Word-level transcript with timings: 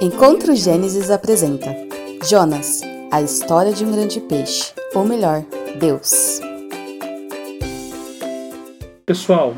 Encontro 0.00 0.54
Gênesis 0.54 1.10
apresenta 1.10 1.74
Jonas, 2.22 2.82
a 3.10 3.20
história 3.20 3.72
de 3.72 3.84
um 3.84 3.90
grande 3.90 4.20
peixe, 4.20 4.72
ou 4.94 5.04
melhor, 5.04 5.42
Deus. 5.76 6.40
Pessoal, 9.04 9.56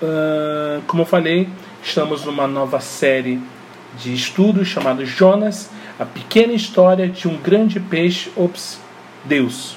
uh, 0.00 0.80
como 0.86 1.02
eu 1.02 1.06
falei, 1.06 1.46
estamos 1.82 2.24
numa 2.24 2.46
nova 2.46 2.80
série 2.80 3.38
de 3.98 4.14
estudos 4.14 4.66
chamado 4.66 5.04
Jonas, 5.04 5.68
a 5.98 6.06
pequena 6.06 6.54
história 6.54 7.06
de 7.06 7.28
um 7.28 7.36
grande 7.36 7.78
peixe, 7.78 8.32
ops, 8.34 8.78
Deus. 9.26 9.76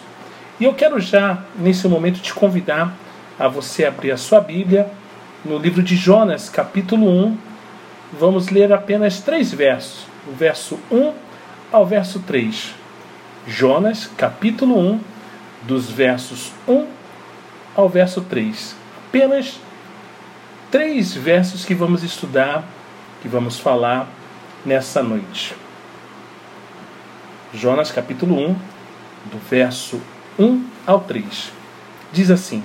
E 0.62 0.64
eu 0.64 0.74
quero 0.74 0.98
já, 0.98 1.44
nesse 1.58 1.90
momento, 1.90 2.22
te 2.22 2.34
convidar 2.34 2.96
a 3.38 3.50
você 3.50 3.84
abrir 3.84 4.12
a 4.12 4.18
sua 4.18 4.40
Bíblia 4.40 4.90
no 5.44 5.58
livro 5.58 5.84
de 5.84 5.98
Jonas, 5.98 6.48
capítulo 6.48 7.06
1, 7.06 7.38
vamos 8.20 8.50
ler 8.50 8.72
apenas 8.72 9.20
três 9.20 9.54
versos, 9.54 10.06
o 10.28 10.32
verso 10.32 10.80
1 10.92 11.14
ao 11.72 11.86
verso 11.86 12.20
3. 12.20 12.74
Jonas, 13.48 14.10
capítulo 14.18 14.80
1, 14.80 15.00
dos 15.64 15.90
versos 15.90 16.52
1 16.68 16.88
ao 17.76 17.90
verso 17.90 18.22
3. 18.22 18.76
Apenas 19.08 19.60
três 20.72 21.14
versos 21.14 21.66
que 21.66 21.76
vamos 21.76 22.04
estudar, 22.04 22.64
que 23.22 23.28
vamos 23.28 23.60
falar 23.60 24.08
nessa 24.66 25.04
noite. 25.04 25.56
Jonas, 27.54 27.92
capítulo 27.92 28.36
1, 28.38 28.56
do 29.32 29.38
verso 29.50 30.02
1 30.40 30.66
ao 30.86 31.02
3. 31.02 31.52
Diz 32.12 32.32
assim: 32.32 32.64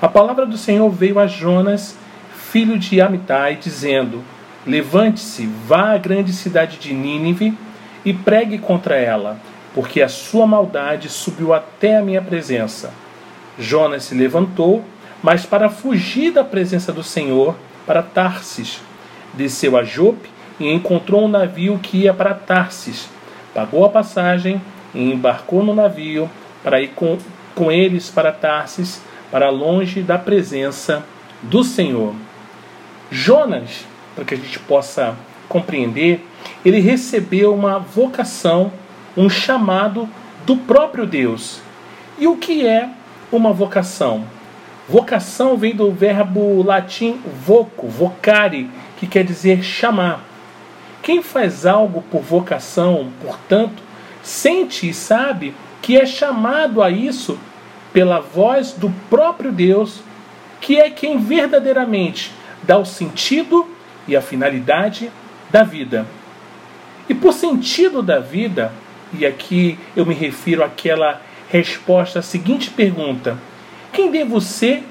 A 0.00 0.08
palavra 0.08 0.46
do 0.46 0.58
Senhor 0.58 0.90
veio 0.90 1.18
a 1.18 1.26
Jonas, 1.26 1.96
filho 2.34 2.78
de 2.78 3.00
Amitai, 3.00 3.56
dizendo: 3.56 4.22
Levante-se, 4.66 5.46
vá 5.66 5.94
à 5.94 5.98
grande 5.98 6.32
cidade 6.32 6.76
de 6.76 6.92
Nínive 6.92 7.56
e 8.04 8.12
pregue 8.12 8.58
contra 8.58 8.96
ela, 8.96 9.38
porque 9.74 10.02
a 10.02 10.08
sua 10.08 10.46
maldade 10.46 11.08
subiu 11.08 11.54
até 11.54 11.96
a 11.96 12.02
minha 12.02 12.20
presença. 12.20 12.92
Jonas 13.58 14.04
se 14.04 14.14
levantou, 14.14 14.84
mas 15.22 15.46
para 15.46 15.70
fugir 15.70 16.32
da 16.32 16.44
presença 16.44 16.92
do 16.92 17.02
Senhor, 17.02 17.56
para 17.86 18.02
Tarsis. 18.02 18.80
Desceu 19.32 19.76
a 19.76 19.82
Jope 19.82 20.28
e 20.58 20.70
encontrou 20.70 21.24
um 21.24 21.28
navio 21.28 21.78
que 21.78 21.98
ia 21.98 22.12
para 22.12 22.34
Tarsis. 22.34 23.08
Pagou 23.54 23.84
a 23.84 23.88
passagem 23.88 24.60
e 24.94 25.12
embarcou 25.12 25.62
no 25.62 25.74
navio 25.74 26.30
para 26.62 26.80
ir 26.80 26.88
com, 26.88 27.16
com 27.54 27.72
eles 27.72 28.10
para 28.10 28.30
Tarsis, 28.30 29.00
para 29.30 29.48
longe 29.48 30.02
da 30.02 30.18
presença 30.18 31.04
do 31.42 31.64
Senhor. 31.64 32.14
Jonas 33.10 33.86
para 34.14 34.24
que 34.24 34.34
a 34.34 34.36
gente 34.36 34.58
possa 34.60 35.16
compreender, 35.48 36.24
ele 36.64 36.80
recebeu 36.80 37.54
uma 37.54 37.78
vocação, 37.78 38.72
um 39.16 39.28
chamado 39.28 40.08
do 40.46 40.56
próprio 40.56 41.06
Deus. 41.06 41.60
E 42.18 42.26
o 42.26 42.36
que 42.36 42.66
é 42.66 42.88
uma 43.32 43.52
vocação? 43.52 44.24
Vocação 44.88 45.56
vem 45.56 45.74
do 45.74 45.90
verbo 45.90 46.62
latim 46.62 47.20
voco, 47.44 47.88
vocare, 47.88 48.68
que 48.98 49.06
quer 49.06 49.24
dizer 49.24 49.62
chamar. 49.62 50.24
Quem 51.02 51.22
faz 51.22 51.64
algo 51.64 52.02
por 52.10 52.20
vocação, 52.22 53.10
portanto, 53.22 53.82
sente 54.22 54.88
e 54.88 54.94
sabe 54.94 55.54
que 55.80 55.96
é 55.96 56.04
chamado 56.04 56.82
a 56.82 56.90
isso 56.90 57.38
pela 57.92 58.20
voz 58.20 58.72
do 58.72 58.90
próprio 59.08 59.50
Deus, 59.50 60.00
que 60.60 60.78
é 60.78 60.90
quem 60.90 61.18
verdadeiramente 61.18 62.32
dá 62.62 62.76
o 62.76 62.84
sentido 62.84 63.66
e 64.10 64.16
a 64.16 64.20
finalidade 64.20 65.08
da 65.50 65.62
vida. 65.62 66.04
E 67.08 67.14
por 67.14 67.32
sentido 67.32 68.02
da 68.02 68.18
vida, 68.18 68.72
e 69.16 69.24
aqui 69.24 69.78
eu 69.96 70.04
me 70.04 70.14
refiro 70.14 70.64
àquela 70.64 71.22
resposta 71.48 72.18
à 72.18 72.22
seguinte 72.22 72.70
pergunta: 72.70 73.38
quem 73.92 74.10
devo 74.10 74.40
ser 74.40 74.82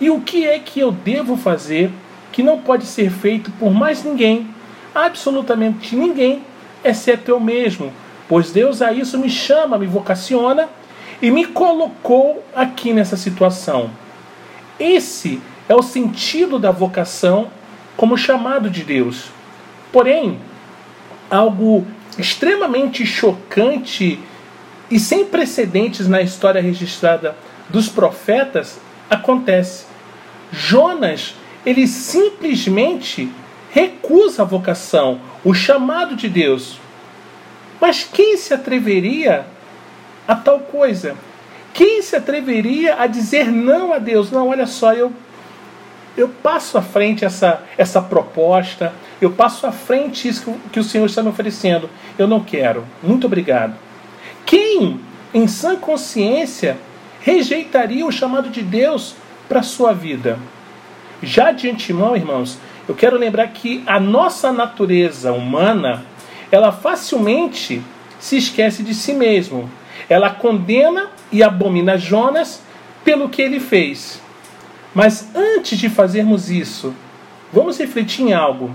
e 0.00 0.08
o 0.08 0.20
que 0.20 0.46
é 0.46 0.58
que 0.60 0.78
eu 0.78 0.92
devo 0.92 1.36
fazer 1.36 1.90
que 2.30 2.42
não 2.42 2.60
pode 2.60 2.86
ser 2.86 3.10
feito 3.10 3.50
por 3.58 3.72
mais 3.72 4.04
ninguém, 4.04 4.48
absolutamente 4.94 5.96
ninguém, 5.96 6.42
exceto 6.84 7.30
eu 7.30 7.40
mesmo, 7.40 7.92
pois 8.28 8.52
Deus 8.52 8.82
a 8.82 8.92
isso 8.92 9.18
me 9.18 9.30
chama, 9.30 9.78
me 9.78 9.86
vocaciona 9.86 10.68
e 11.20 11.30
me 11.30 11.44
colocou 11.44 12.44
aqui 12.54 12.92
nessa 12.92 13.16
situação. 13.16 13.90
Esse 14.78 15.40
é 15.68 15.74
o 15.74 15.82
sentido 15.82 16.58
da 16.58 16.70
vocação 16.70 17.48
como 17.96 18.16
chamado 18.16 18.68
de 18.68 18.82
Deus. 18.82 19.26
Porém, 19.92 20.38
algo 21.30 21.86
extremamente 22.18 23.06
chocante 23.06 24.18
e 24.90 24.98
sem 24.98 25.24
precedentes 25.24 26.08
na 26.08 26.20
história 26.20 26.60
registrada 26.60 27.36
dos 27.68 27.88
profetas 27.88 28.78
acontece. 29.08 29.86
Jonas, 30.52 31.34
ele 31.64 31.86
simplesmente 31.86 33.30
recusa 33.70 34.42
a 34.42 34.44
vocação, 34.44 35.20
o 35.44 35.52
chamado 35.52 36.14
de 36.14 36.28
Deus. 36.28 36.78
Mas 37.80 38.04
quem 38.04 38.36
se 38.36 38.54
atreveria 38.54 39.46
a 40.28 40.34
tal 40.34 40.60
coisa? 40.60 41.16
Quem 41.72 42.00
se 42.02 42.14
atreveria 42.14 43.00
a 43.00 43.06
dizer 43.06 43.50
não 43.50 43.92
a 43.92 43.98
Deus? 43.98 44.30
Não, 44.30 44.48
olha 44.48 44.66
só, 44.66 44.92
eu 44.92 45.12
eu 46.16 46.28
passo 46.28 46.78
à 46.78 46.82
frente 46.82 47.24
essa, 47.24 47.62
essa 47.76 48.00
proposta, 48.00 48.92
eu 49.20 49.32
passo 49.32 49.66
à 49.66 49.72
frente 49.72 50.28
isso 50.28 50.44
que, 50.44 50.68
que 50.70 50.80
o 50.80 50.84
Senhor 50.84 51.06
está 51.06 51.22
me 51.22 51.28
oferecendo. 51.28 51.90
Eu 52.16 52.26
não 52.26 52.40
quero. 52.40 52.84
Muito 53.02 53.26
obrigado. 53.26 53.74
Quem, 54.46 55.00
em 55.32 55.48
sã 55.48 55.76
consciência, 55.76 56.76
rejeitaria 57.20 58.06
o 58.06 58.12
chamado 58.12 58.48
de 58.48 58.62
Deus 58.62 59.16
para 59.48 59.60
a 59.60 59.64
sua 59.64 59.92
vida? 59.92 60.38
Já 61.22 61.50
de 61.50 61.68
antemão, 61.68 62.14
irmãos, 62.14 62.58
eu 62.86 62.94
quero 62.94 63.16
lembrar 63.16 63.48
que 63.48 63.82
a 63.86 63.98
nossa 63.98 64.52
natureza 64.52 65.32
humana, 65.32 66.04
ela 66.52 66.70
facilmente 66.70 67.82
se 68.20 68.36
esquece 68.36 68.82
de 68.82 68.94
si 68.94 69.14
mesmo. 69.14 69.70
Ela 70.08 70.30
condena 70.30 71.10
e 71.32 71.42
abomina 71.42 71.96
Jonas 71.96 72.62
pelo 73.04 73.28
que 73.28 73.42
ele 73.42 73.58
fez. 73.58 74.22
Mas 74.94 75.28
antes 75.34 75.78
de 75.78 75.88
fazermos 75.88 76.50
isso, 76.50 76.94
vamos 77.52 77.78
refletir 77.78 78.22
em 78.22 78.32
algo. 78.32 78.70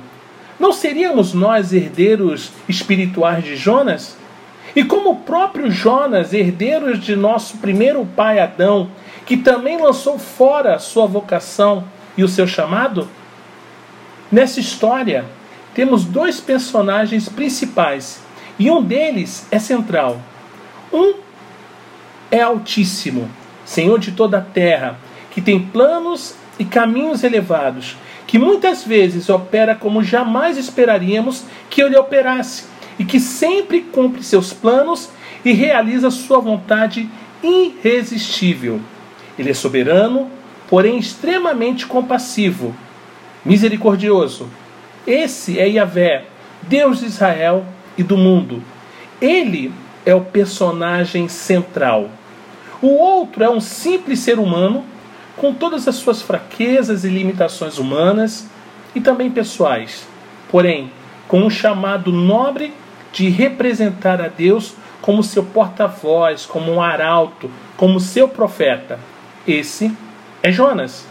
Não 0.60 0.74
seríamos 0.74 1.34
nós 1.34 1.72
herdeiros 1.72 2.52
espirituais 2.68 3.44
de 3.44 3.56
Jonas? 3.56 4.18
E 4.76 4.84
como 4.84 5.12
o 5.12 5.16
próprio 5.16 5.72
Jonas, 5.72 6.34
herdeiros 6.34 7.00
de 7.00 7.16
nosso 7.16 7.58
primeiro 7.58 8.06
pai 8.06 8.40
Adão, 8.40 8.90
que 9.26 9.38
também 9.38 9.82
lançou 9.82 10.20
fora 10.20 10.76
a 10.76 10.80
sua 10.80 11.08
vocação 11.08 11.86
e 12.18 12.24
o 12.24 12.28
seu 12.28 12.46
chamado? 12.46 13.08
Nessa 14.30 14.60
história, 14.60 15.26
temos 15.74 16.04
dois 16.04 16.42
personagens 16.42 17.30
principais 17.30 18.22
e 18.60 18.70
um 18.70 18.84
deles 18.84 19.48
é 19.50 19.58
central. 19.58 20.20
Um 20.92 21.14
é 22.30 22.42
Altíssimo, 22.42 23.30
Senhor 23.66 23.98
de 23.98 24.12
toda 24.12 24.40
a 24.40 24.42
terra, 24.42 24.98
que 25.32 25.42
tem 25.42 25.60
planos 25.60 26.36
e 26.58 26.66
caminhos 26.66 27.24
elevados, 27.24 27.96
que 28.28 28.38
muitas 28.38 28.84
vezes 28.84 29.30
opera 29.30 29.76
como 29.76 30.04
jamais 30.04 30.58
esperaríamos 30.58 31.46
que 31.70 31.82
ele 31.82 31.98
operasse, 31.98 32.66
e 33.00 33.06
que 33.06 33.20
sempre 33.20 33.82
cumpre 33.82 34.22
seus 34.22 34.52
planos 34.52 35.10
e 35.44 35.54
realiza 35.54 36.12
sua 36.12 36.40
vontade 36.40 37.10
irresistível. 37.42 38.82
Ele 39.38 39.52
é 39.52 39.54
soberano, 39.54 40.30
porém 40.68 40.98
extremamente 40.98 41.86
compassivo, 41.86 42.76
misericordioso. 43.46 44.50
Esse 45.08 45.58
é 45.58 45.68
Yahvé, 45.68 46.26
Deus 46.64 47.00
de 47.00 47.06
Israel 47.06 47.66
e 47.98 48.04
do 48.04 48.18
mundo. 48.18 48.62
Ele 49.22 49.72
é 50.06 50.14
o 50.14 50.22
personagem 50.22 51.30
central. 51.30 52.10
O 52.82 52.90
outro 52.90 53.44
é 53.44 53.50
um 53.50 53.62
simples 53.62 54.20
ser 54.20 54.40
humano 54.40 54.84
com 55.40 55.54
todas 55.54 55.88
as 55.88 55.96
suas 55.96 56.22
fraquezas 56.22 57.06
e 57.06 57.10
limitações 57.10 57.78
humanas 57.78 58.46
e 58.94 59.00
também 59.00 59.32
pessoais, 59.32 60.06
porém 60.52 60.92
com 61.30 61.42
um 61.42 61.50
chamado 61.50 62.12
nobre 62.12 62.74
de 63.14 63.30
representar 63.30 64.22
a 64.22 64.28
Deus 64.28 64.74
como 65.02 65.24
seu 65.24 65.44
porta-voz, 65.44 66.46
como 66.46 66.74
um 66.74 66.82
arauto, 66.82 67.50
como 67.78 68.02
seu 68.02 68.28
profeta. 68.28 69.00
Esse 69.48 69.96
é 70.44 70.52
Jonas. 70.52 71.08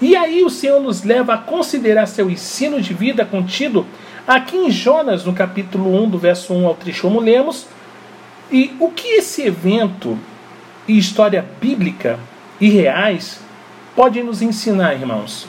E 0.00 0.16
aí 0.16 0.42
o 0.42 0.48
Senhor 0.48 0.80
nos 0.80 1.04
leva 1.04 1.34
a 1.34 1.38
considerar 1.38 2.06
seu 2.06 2.30
ensino 2.30 2.80
de 2.80 2.94
vida 2.94 3.26
contido 3.26 3.86
aqui 4.26 4.56
em 4.56 4.70
Jonas, 4.70 5.26
no 5.26 5.34
capítulo 5.34 6.02
1, 6.02 6.08
do 6.08 6.18
verso 6.18 6.54
1 6.54 6.66
ao 6.66 6.74
3, 6.74 6.98
como 6.98 7.20
lemos. 7.20 7.66
E 8.50 8.74
o 8.80 8.90
que 8.90 9.18
esse 9.18 9.42
evento 9.42 10.18
e 10.88 10.96
história 10.96 11.44
bíblica 11.60 12.18
e 12.58 12.70
reais 12.70 13.49
pode 13.94 14.22
nos 14.22 14.42
ensinar, 14.42 14.94
irmãos? 14.94 15.46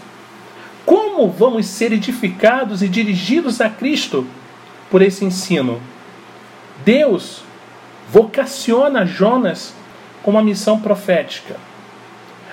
Como 0.85 1.29
vamos 1.29 1.67
ser 1.67 1.91
edificados 1.91 2.81
e 2.81 2.87
dirigidos 2.87 3.61
a 3.61 3.69
Cristo? 3.69 4.27
por 4.91 5.01
esse 5.01 5.23
ensino. 5.23 5.81
Deus 6.83 7.41
vocaciona 8.11 9.05
Jonas 9.05 9.73
com 10.21 10.31
uma 10.31 10.43
missão 10.43 10.79
profética. 10.79 11.55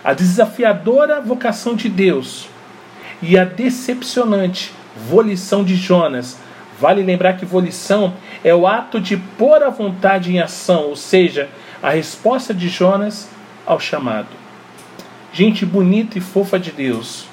A 0.05 0.15
desafiadora 0.15 1.21
vocação 1.21 1.75
de 1.75 1.89
Deus 1.89 2.49
e 3.21 3.37
a 3.37 3.45
decepcionante 3.45 4.73
volição 4.97 5.65
de 5.65 5.75
Jonas. 5.75 6.39
Vale 6.81 7.03
lembrar 7.03 7.33
que 7.37 7.45
volição 7.45 8.15
é 8.45 8.55
o 8.55 8.69
ato 8.69 9.01
de 9.01 9.17
pôr 9.17 9.65
a 9.65 9.69
vontade 9.69 10.33
em 10.33 10.39
ação, 10.39 10.85
ou 10.85 10.97
seja, 10.97 11.49
a 11.83 11.91
resposta 11.91 12.55
de 12.55 12.69
Jonas 12.69 13.29
ao 13.67 13.81
chamado. 13.81 14.38
Gente 15.33 15.67
bonita 15.67 16.19
e 16.19 16.21
fofa 16.21 16.59
de 16.59 16.71
Deus. 16.71 17.27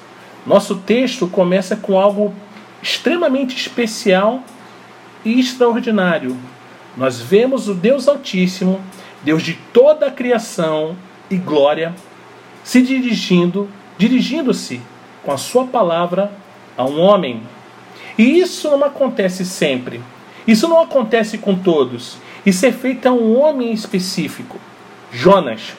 Nosso 0.46 0.76
texto 0.76 1.26
começa 1.26 1.76
com 1.76 1.98
algo 1.98 2.32
extremamente 2.82 3.56
especial 3.56 4.42
e 5.24 5.40
extraordinário. 5.40 6.36
Nós 6.96 7.20
vemos 7.20 7.68
o 7.68 7.74
Deus 7.74 8.06
Altíssimo, 8.06 8.80
Deus 9.22 9.42
de 9.42 9.54
toda 9.72 10.06
a 10.06 10.10
criação 10.10 10.96
e 11.30 11.36
glória, 11.36 11.94
se 12.62 12.80
dirigindo, 12.80 13.68
dirigindo-se 13.98 14.80
com 15.24 15.32
a 15.32 15.36
sua 15.36 15.66
palavra 15.66 16.30
a 16.76 16.84
um 16.84 17.00
homem. 17.00 17.42
E 18.16 18.38
isso 18.38 18.70
não 18.70 18.84
acontece 18.84 19.44
sempre. 19.44 20.00
Isso 20.46 20.68
não 20.68 20.80
acontece 20.80 21.38
com 21.38 21.56
todos. 21.56 22.18
Isso 22.44 22.64
é 22.64 22.70
feito 22.70 23.06
a 23.06 23.12
um 23.12 23.36
homem 23.36 23.72
específico, 23.72 24.58
Jonas. 25.10 25.74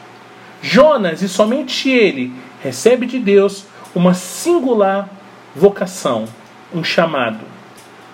Jonas, 0.62 1.22
e 1.22 1.30
somente 1.30 1.90
ele, 1.90 2.32
recebe 2.62 3.06
de 3.06 3.20
Deus 3.20 3.66
uma 3.94 4.14
singular 4.14 5.10
vocação, 5.56 6.26
um 6.74 6.84
chamado. 6.84 7.46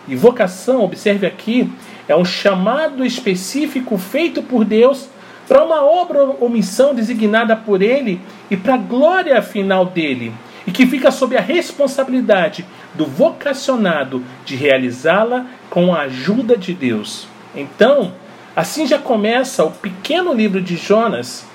E 0.08 0.16
vocação, 0.16 0.84
observe 0.84 1.26
aqui, 1.26 1.72
é 2.08 2.16
um 2.16 2.26
chamado 2.26 3.06
específico 3.06 3.98
feito 3.98 4.42
por 4.42 4.66
Deus 4.66 5.08
para 5.48 5.64
uma 5.64 5.84
obra 5.84 6.24
ou 6.24 6.50
missão 6.50 6.94
designada 6.94 7.56
por 7.56 7.82
ele 7.82 8.22
e 8.50 8.58
para 8.58 8.76
a 8.76 8.78
glória 8.78 9.42
final 9.42 9.86
dele, 9.86 10.34
e 10.66 10.72
que 10.72 10.86
fica 10.86 11.12
sob 11.12 11.36
a 11.36 11.42
responsabilidade 11.42 12.66
do 12.94 13.06
vocacionado 13.06 14.24
de 14.46 14.56
realizá-la 14.56 15.46
com 15.70 15.94
a 15.94 16.02
ajuda 16.02 16.56
de 16.56 16.74
Deus. 16.74 17.28
Então, 17.56 18.14
assim 18.56 18.88
já 18.88 18.98
começa 18.98 19.64
o 19.64 19.72
pequeno 19.72 20.34
livro 20.34 20.62
de 20.62 20.76
Jonas. 20.76 21.46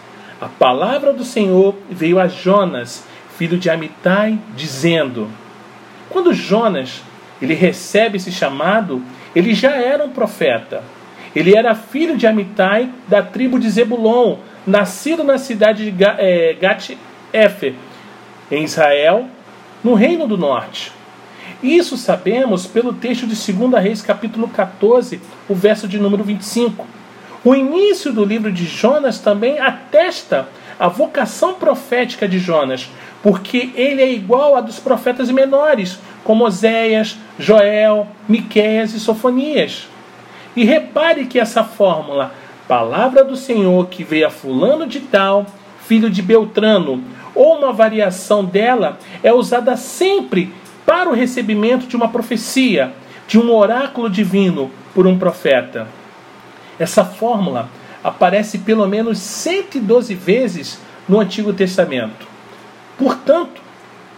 A 0.40 0.46
palavra 0.46 1.12
do 1.12 1.25
Senhor 1.25 1.75
veio 1.90 2.20
a 2.20 2.29
Jonas, 2.29 3.05
filho 3.37 3.58
de 3.58 3.69
Amitai, 3.69 4.38
dizendo: 4.56 5.29
Quando 6.08 6.32
Jonas 6.32 7.02
ele 7.43 7.55
recebe 7.55 8.19
esse 8.19 8.31
chamado, 8.31 9.02
ele 9.35 9.52
já 9.55 9.76
era 9.76 10.05
um 10.05 10.11
profeta. 10.11 10.82
Ele 11.35 11.56
era 11.56 11.75
filho 11.75 12.17
de 12.17 12.26
Amitai, 12.26 12.88
da 13.06 13.23
tribo 13.23 13.58
de 13.58 13.69
Zebulon, 13.69 14.38
nascido 14.67 15.23
na 15.23 15.38
cidade 15.38 15.90
de 15.90 16.05
eh, 16.05 16.56
Gat-Efer, 16.61 17.75
em 18.50 18.64
Israel, 18.64 19.29
no 19.82 19.94
Reino 19.94 20.26
do 20.26 20.38
Norte. 20.38 20.93
Isso 21.62 21.96
sabemos 21.96 22.67
pelo 22.67 22.93
texto 22.93 23.26
de 23.26 23.52
2 23.52 23.82
Reis, 23.82 24.02
capítulo 24.02 24.49
14, 24.49 25.20
o 25.49 25.55
verso 25.55 25.88
de 25.88 25.99
número 25.99 26.23
25. 26.23 26.87
O 27.44 27.55
início 27.55 28.12
do 28.12 28.25
livro 28.25 28.50
de 28.50 28.64
Jonas 28.64 29.20
também 29.20 29.61
atesta 29.61 30.49
a 30.79 30.88
vocação 30.88 31.55
profética 31.55 32.29
de 32.29 32.38
Jonas, 32.38 32.90
porque 33.23 33.70
ele 33.75 34.02
é 34.02 34.12
igual 34.12 34.56
a 34.56 34.61
dos 34.61 34.79
profetas 34.79 35.31
menores, 35.31 35.99
como 36.25 36.44
Oséias, 36.44 37.17
Joel, 37.38 38.08
Miqueias 38.29 38.93
e 38.93 39.00
Sofonias. 39.00 39.88
E 40.56 40.64
repare 40.64 41.26
que 41.26 41.38
essa 41.38 41.62
fórmula, 41.62 42.32
palavra 42.67 43.25
do 43.25 43.37
Senhor 43.37 43.87
que 43.88 44.02
veio 44.02 44.26
a 44.26 44.31
fulano 44.31 44.87
de 44.87 45.00
tal, 45.00 45.46
filho 45.87 46.11
de 46.11 46.20
Beltrano, 46.20 47.02
ou 47.35 47.58
uma 47.58 47.73
variação 47.73 48.44
dela, 48.44 48.99
é 49.23 49.32
usada 49.32 49.76
sempre 49.76 50.52
para 50.85 51.08
o 51.08 51.14
recebimento 51.14 51.87
de 51.87 51.94
uma 51.94 52.08
profecia, 52.08 52.93
de 53.29 53.38
um 53.38 53.55
oráculo 53.55 54.11
divino 54.11 54.70
por 54.94 55.06
um 55.06 55.19
profeta. 55.19 55.87
Essa 56.78 57.04
fórmula 57.04 57.69
aparece 58.02 58.58
pelo 58.58 58.86
menos 58.86 59.19
112 59.19 60.14
vezes 60.14 60.78
no 61.08 61.19
Antigo 61.19 61.52
Testamento. 61.52 62.26
Portanto, 62.96 63.60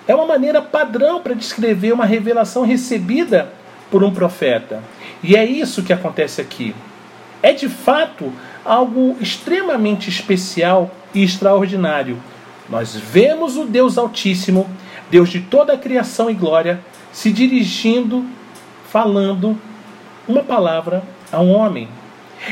é 0.06 0.14
uma 0.14 0.26
maneira 0.26 0.60
padrão 0.60 1.20
para 1.20 1.34
descrever 1.34 1.92
uma 1.92 2.04
revelação 2.04 2.64
recebida 2.64 3.52
por 3.90 4.02
um 4.02 4.12
profeta. 4.12 4.82
E 5.22 5.36
é 5.36 5.44
isso 5.44 5.82
que 5.82 5.92
acontece 5.92 6.40
aqui. 6.40 6.74
É 7.42 7.52
de 7.52 7.68
fato 7.68 8.32
algo 8.64 9.16
extremamente 9.20 10.08
especial 10.08 10.90
e 11.14 11.22
extraordinário. 11.22 12.18
Nós 12.68 12.94
vemos 12.94 13.56
o 13.56 13.64
Deus 13.64 13.98
Altíssimo, 13.98 14.68
Deus 15.10 15.28
de 15.28 15.40
toda 15.40 15.72
a 15.72 15.78
criação 15.78 16.30
e 16.30 16.34
glória, 16.34 16.80
se 17.12 17.32
dirigindo, 17.32 18.24
falando 18.88 19.58
uma 20.28 20.42
palavra 20.42 21.02
a 21.32 21.40
um 21.40 21.52
homem. 21.52 21.88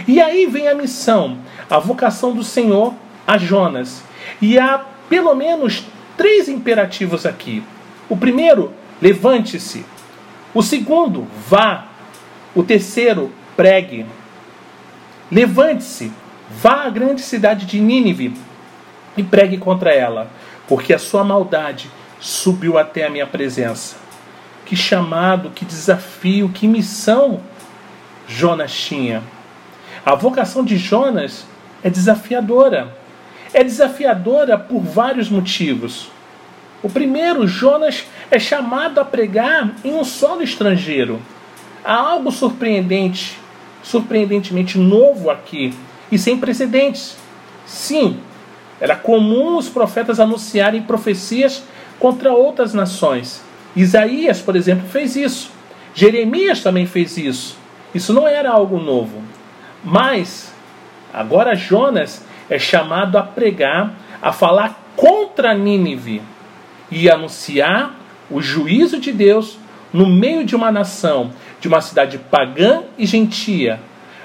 E 0.06 0.20
aí 0.20 0.46
vem 0.46 0.68
a 0.68 0.74
missão, 0.74 1.38
a 1.68 1.78
vocação 1.78 2.32
do 2.32 2.42
Senhor 2.42 2.94
a 3.26 3.36
Jonas. 3.36 4.02
E 4.40 4.58
há 4.58 4.82
pelo 5.08 5.34
menos 5.34 5.84
três 6.16 6.48
imperativos 6.48 7.26
aqui. 7.26 7.62
O 8.08 8.16
primeiro, 8.16 8.72
levante-se. 9.02 9.84
O 10.54 10.62
segundo, 10.62 11.26
vá. 11.46 11.88
O 12.54 12.62
terceiro, 12.62 13.30
pregue. 13.54 14.06
Levante-se, 15.30 16.10
vá 16.50 16.84
à 16.84 16.90
grande 16.90 17.20
cidade 17.20 17.66
de 17.66 17.78
Nínive 17.78 18.34
e 19.16 19.22
pregue 19.22 19.58
contra 19.58 19.92
ela, 19.92 20.30
porque 20.66 20.94
a 20.94 20.98
sua 20.98 21.22
maldade 21.22 21.90
subiu 22.18 22.78
até 22.78 23.04
a 23.04 23.10
minha 23.10 23.26
presença. 23.26 23.96
Que 24.64 24.74
chamado, 24.74 25.50
que 25.50 25.64
desafio, 25.64 26.48
que 26.48 26.66
missão 26.66 27.40
Jonas 28.26 28.72
tinha. 28.72 29.22
A 30.08 30.14
vocação 30.14 30.64
de 30.64 30.78
Jonas 30.78 31.44
é 31.84 31.90
desafiadora. 31.90 32.96
É 33.52 33.62
desafiadora 33.62 34.56
por 34.56 34.80
vários 34.80 35.28
motivos. 35.28 36.08
O 36.82 36.88
primeiro, 36.88 37.46
Jonas 37.46 38.06
é 38.30 38.38
chamado 38.38 39.00
a 39.00 39.04
pregar 39.04 39.70
em 39.84 39.92
um 39.92 40.02
solo 40.04 40.42
estrangeiro. 40.42 41.20
Há 41.84 41.92
algo 41.92 42.32
surpreendente, 42.32 43.36
surpreendentemente 43.82 44.78
novo 44.78 45.28
aqui 45.28 45.74
e 46.10 46.16
sem 46.16 46.38
precedentes. 46.38 47.14
Sim, 47.66 48.18
era 48.80 48.96
comum 48.96 49.58
os 49.58 49.68
profetas 49.68 50.18
anunciarem 50.18 50.80
profecias 50.80 51.62
contra 51.98 52.32
outras 52.32 52.72
nações. 52.72 53.42
Isaías, 53.76 54.40
por 54.40 54.56
exemplo, 54.56 54.88
fez 54.88 55.16
isso. 55.16 55.50
Jeremias 55.94 56.62
também 56.62 56.86
fez 56.86 57.18
isso. 57.18 57.58
Isso 57.94 58.14
não 58.14 58.26
era 58.26 58.50
algo 58.50 58.80
novo. 58.80 59.22
Mas, 59.84 60.52
agora 61.12 61.54
Jonas 61.54 62.24
é 62.50 62.58
chamado 62.58 63.16
a 63.16 63.22
pregar, 63.22 63.94
a 64.20 64.32
falar 64.32 64.92
contra 64.96 65.54
Nínive 65.54 66.22
e 66.90 67.10
anunciar 67.10 67.94
o 68.30 68.40
juízo 68.40 68.98
de 68.98 69.12
Deus 69.12 69.58
no 69.92 70.06
meio 70.06 70.44
de 70.44 70.56
uma 70.56 70.70
nação, 70.70 71.32
de 71.60 71.68
uma 71.68 71.80
cidade 71.80 72.18
pagã 72.18 72.82
e 72.96 73.06
gentia. 73.06 73.80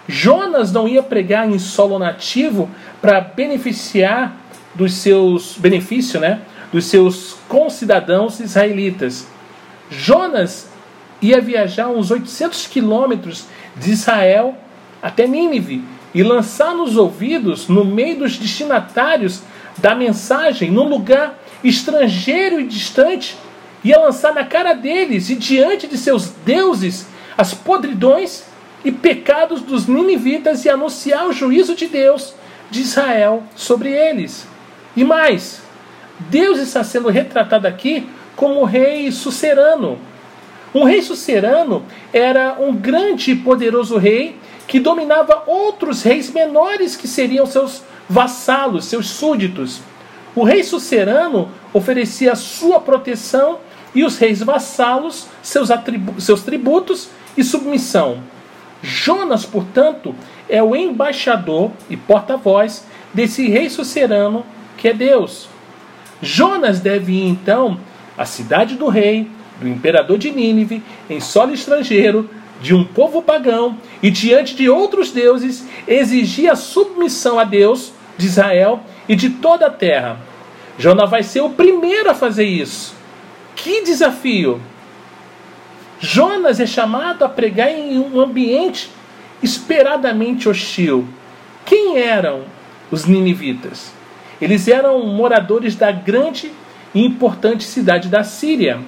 Jonas 0.07 0.71
não 0.71 0.87
ia 0.87 1.01
pregar 1.01 1.49
em 1.49 1.57
solo 1.57 1.97
nativo 1.97 2.69
para 3.01 3.21
beneficiar 3.21 4.35
dos 4.75 4.93
seus 4.93 5.57
benefícios, 5.57 6.21
né? 6.21 6.41
Dos 6.71 6.85
seus 6.85 7.37
concidadãos 7.47 8.39
israelitas. 8.39 9.27
Jonas 9.89 10.69
ia 11.21 11.39
viajar 11.39 11.87
uns 11.87 12.11
800 12.11 12.67
quilômetros 12.67 13.45
de 13.77 13.91
Israel 13.91 14.57
até 15.03 15.27
Nínive 15.27 15.83
e 16.13 16.23
lançar 16.23 16.73
nos 16.73 16.95
ouvidos, 16.95 17.67
no 17.67 17.83
meio 17.83 18.19
dos 18.19 18.37
destinatários 18.37 19.41
da 19.77 19.93
mensagem, 19.93 20.71
num 20.71 20.87
lugar 20.87 21.37
estrangeiro 21.61 22.59
e 22.59 22.65
distante, 22.65 23.35
ia 23.83 23.99
lançar 23.99 24.33
na 24.33 24.45
cara 24.45 24.73
deles 24.73 25.29
e 25.29 25.35
diante 25.35 25.87
de 25.87 25.97
seus 25.97 26.29
deuses 26.45 27.07
as 27.37 27.53
podridões 27.53 28.45
e 28.85 28.91
pecados 28.91 29.61
dos 29.61 29.87
ninivitas 29.87 30.63
e 30.63 30.69
anunciar 30.69 31.27
o 31.27 31.33
juízo 31.33 31.75
de 31.75 31.87
Deus 31.87 32.33
de 32.71 32.81
Israel 32.81 33.43
sobre 33.55 33.91
eles. 33.91 34.47
E 34.95 35.03
mais, 35.03 35.61
Deus 36.19 36.59
está 36.59 36.83
sendo 36.83 37.09
retratado 37.09 37.67
aqui 37.67 38.07
como 38.35 38.61
o 38.61 38.65
rei 38.65 39.11
sucerano. 39.11 39.97
Um 40.73 40.83
rei 40.83 41.01
sucerano 41.01 41.83
era 42.11 42.55
um 42.59 42.73
grande 42.73 43.31
e 43.31 43.35
poderoso 43.35 43.97
rei 43.97 44.37
que 44.67 44.79
dominava 44.79 45.43
outros 45.45 46.03
reis 46.03 46.31
menores 46.31 46.95
que 46.95 47.07
seriam 47.07 47.45
seus 47.45 47.83
vassalos, 48.09 48.85
seus 48.85 49.07
súditos. 49.09 49.81
O 50.35 50.43
rei 50.43 50.63
sucerano 50.63 51.49
oferecia 51.73 52.35
sua 52.35 52.79
proteção 52.79 53.59
e 53.93 54.03
os 54.03 54.17
reis 54.17 54.41
vassalos 54.41 55.27
seus, 55.41 55.69
seus 56.17 56.41
tributos 56.41 57.09
e 57.37 57.43
submissão. 57.43 58.23
Jonas, 58.81 59.45
portanto, 59.45 60.15
é 60.49 60.61
o 60.61 60.75
embaixador 60.75 61.71
e 61.89 61.95
porta-voz 61.95 62.85
desse 63.13 63.47
rei 63.47 63.69
sucerano 63.69 64.45
que 64.77 64.89
é 64.89 64.93
Deus. 64.93 65.47
Jonas 66.21 66.79
deve 66.79 67.13
ir 67.13 67.27
então 67.27 67.79
à 68.17 68.25
cidade 68.25 68.75
do 68.75 68.87
rei, 68.87 69.29
do 69.59 69.67
imperador 69.67 70.17
de 70.17 70.31
Nínive, 70.31 70.83
em 71.09 71.19
solo 71.19 71.53
estrangeiro, 71.53 72.29
de 72.61 72.73
um 72.73 72.83
povo 72.83 73.21
pagão 73.21 73.77
e 74.01 74.09
diante 74.09 74.55
de 74.55 74.69
outros 74.69 75.11
deuses, 75.11 75.67
exigir 75.87 76.49
a 76.49 76.55
submissão 76.55 77.39
a 77.39 77.43
Deus 77.43 77.91
de 78.17 78.27
Israel 78.27 78.81
e 79.07 79.15
de 79.15 79.29
toda 79.29 79.67
a 79.67 79.71
terra. 79.71 80.17
Jonas 80.77 81.09
vai 81.09 81.23
ser 81.23 81.41
o 81.41 81.49
primeiro 81.49 82.09
a 82.09 82.13
fazer 82.13 82.45
isso. 82.45 82.95
Que 83.55 83.83
desafio! 83.83 84.61
Jonas 85.99 86.59
é 86.59 86.65
chamado 86.65 87.23
a 87.23 87.29
pregar 87.29 87.69
em 87.69 87.97
um 87.97 88.19
ambiente 88.19 88.89
esperadamente 89.41 90.49
hostil. 90.49 91.07
Quem 91.65 91.97
eram 91.97 92.43
os 92.91 93.05
ninivitas? 93.05 93.93
Eles 94.41 94.67
eram 94.67 95.05
moradores 95.05 95.75
da 95.75 95.91
grande 95.91 96.51
e 96.93 97.05
importante 97.05 97.63
cidade 97.63 98.09
da 98.09 98.23
Síria. 98.23 98.81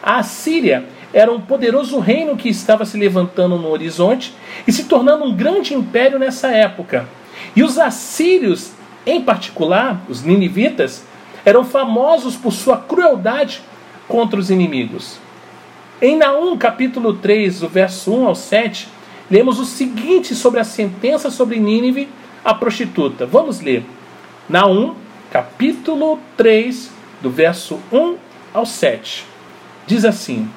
A 0.00 0.22
Síria 0.22 0.86
era 1.12 1.30
um 1.30 1.40
poderoso 1.40 1.98
reino 1.98 2.36
que 2.36 2.48
estava 2.48 2.84
se 2.84 2.96
levantando 2.96 3.56
no 3.56 3.70
horizonte 3.70 4.34
e 4.66 4.72
se 4.72 4.84
tornando 4.84 5.24
um 5.24 5.34
grande 5.34 5.74
império 5.74 6.18
nessa 6.18 6.48
época. 6.48 7.06
E 7.54 7.62
os 7.62 7.78
assírios, 7.78 8.72
em 9.04 9.20
particular, 9.20 10.02
os 10.08 10.22
ninivitas, 10.22 11.04
eram 11.44 11.64
famosos 11.64 12.36
por 12.36 12.52
sua 12.52 12.78
crueldade 12.78 13.62
contra 14.08 14.38
os 14.38 14.50
inimigos. 14.50 15.18
Em 16.00 16.16
Naum, 16.16 16.56
capítulo 16.56 17.14
3, 17.14 17.60
do 17.60 17.68
verso 17.68 18.12
1 18.12 18.26
ao 18.26 18.34
7, 18.34 18.88
lemos 19.30 19.58
o 19.58 19.64
seguinte 19.64 20.34
sobre 20.34 20.60
a 20.60 20.64
sentença 20.64 21.30
sobre 21.30 21.58
Nínive, 21.58 22.08
a 22.44 22.54
prostituta. 22.54 23.26
Vamos 23.26 23.60
ler. 23.60 23.84
Naum, 24.48 24.94
capítulo 25.30 26.18
3, 26.36 26.90
do 27.20 27.30
verso 27.30 27.78
1 27.92 28.16
ao 28.52 28.66
7. 28.66 29.24
Diz 29.86 30.04
assim: 30.04 30.48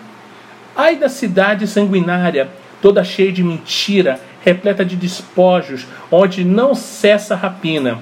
Ai 0.75 0.97
da 0.97 1.07
cidade 1.07 1.67
sanguinária, 1.67 2.49
toda 2.81 3.01
cheia 3.01 3.31
de 3.31 3.41
mentira, 3.41 4.19
repleta 4.43 4.83
de 4.83 4.97
despojos, 4.97 5.87
onde 6.11 6.43
não 6.43 6.75
cessa 6.75 7.33
a 7.33 7.37
rapina, 7.37 7.99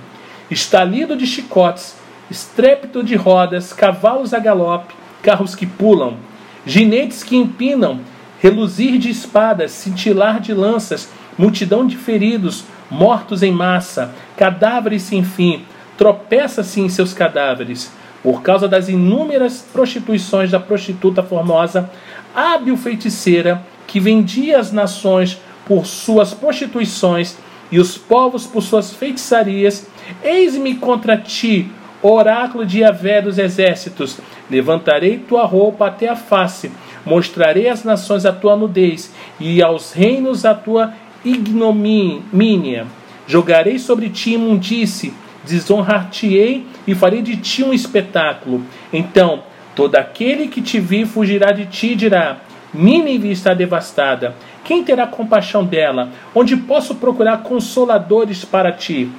estalido 0.50 1.16
de 1.16 1.28
chicotes, 1.28 1.96
estrépito 2.32 3.04
de 3.04 3.16
rodas, 3.16 3.72
cavalos 3.72 4.34
a 4.34 4.40
galope, 4.40 4.96
carros 5.22 5.54
que 5.54 5.68
pulam, 5.68 6.18
ginetes 6.66 7.22
que 7.22 7.36
empinam, 7.36 8.00
reluzir 8.42 8.98
de 8.98 9.10
espadas, 9.10 9.72
cintilar 9.72 10.40
de 10.40 10.52
lanças, 10.52 11.10
multidão 11.38 11.86
de 11.86 11.96
feridos, 11.96 12.66
mortos 12.90 13.44
em 13.44 13.52
massa, 13.52 14.14
cadáveres 14.36 15.04
sem 15.04 15.24
fim, 15.24 15.64
tropeça-se 15.96 16.82
em 16.82 16.90
seus 16.90 17.14
cadáveres. 17.14 17.92
Por 18.24 18.42
causa 18.42 18.70
das 18.70 18.88
inúmeras 18.88 19.66
prostituições 19.74 20.50
da 20.50 20.60
prostituta 20.60 21.22
formosa, 21.22 21.90
hábil 22.36 22.76
feiticeira, 22.78 23.66
que 23.88 24.00
vendia 24.00 24.60
as 24.60 24.72
nações 24.72 25.40
por 25.66 25.86
suas 25.86 26.34
prostituições 26.34 27.38
e 27.72 27.80
os 27.80 27.98
povos 27.98 28.46
por 28.46 28.62
suas 28.62 28.94
feitiçarias, 28.94 29.88
eis-me 30.24 30.76
contra 30.76 31.18
ti, 31.18 31.72
oráculo 32.02 32.66
de 32.66 32.80
Yahvé 32.80 33.22
dos 33.22 33.38
exércitos, 33.38 34.18
levantarei 34.50 35.18
tua 35.18 35.46
roupa 35.46 35.88
até 35.88 36.10
a 36.10 36.16
face, 36.16 36.72
mostrarei 37.06 37.70
às 37.70 37.84
nações 37.84 38.26
a 38.26 38.34
tua 38.34 38.56
nudez 38.56 39.12
e 39.40 39.62
aos 39.62 39.94
reinos 39.94 40.46
a 40.46 40.54
tua 40.54 40.94
ignomínia. 41.24 42.86
Jogarei 43.26 43.80
sobre 43.80 44.10
ti 44.10 44.34
imundície, 44.34 45.14
desonrar-te-ei 45.46 46.66
e 46.86 46.94
farei 46.94 47.22
de 47.22 47.38
ti 47.38 47.64
um 47.64 47.74
espetáculo. 47.74 48.62
Então, 48.92 49.44
todo 49.76 49.96
aquele 49.96 50.48
que 50.48 50.62
te 50.62 50.80
vir 50.80 51.06
fugirá 51.06 51.52
de 51.52 51.66
ti 51.66 51.92
e 51.92 51.96
dirá: 51.96 52.38
Nínive 52.74 53.32
está 53.32 53.54
devastada. 53.54 54.36
Quem 54.64 54.84
terá 54.84 55.06
compaixão 55.06 55.66
dela? 55.66 56.10
Onde 56.34 56.56
posso 56.56 56.96
procurar 56.96 57.44
consoladores 57.44 58.46
para 58.46 58.72
ti? 58.72 59.10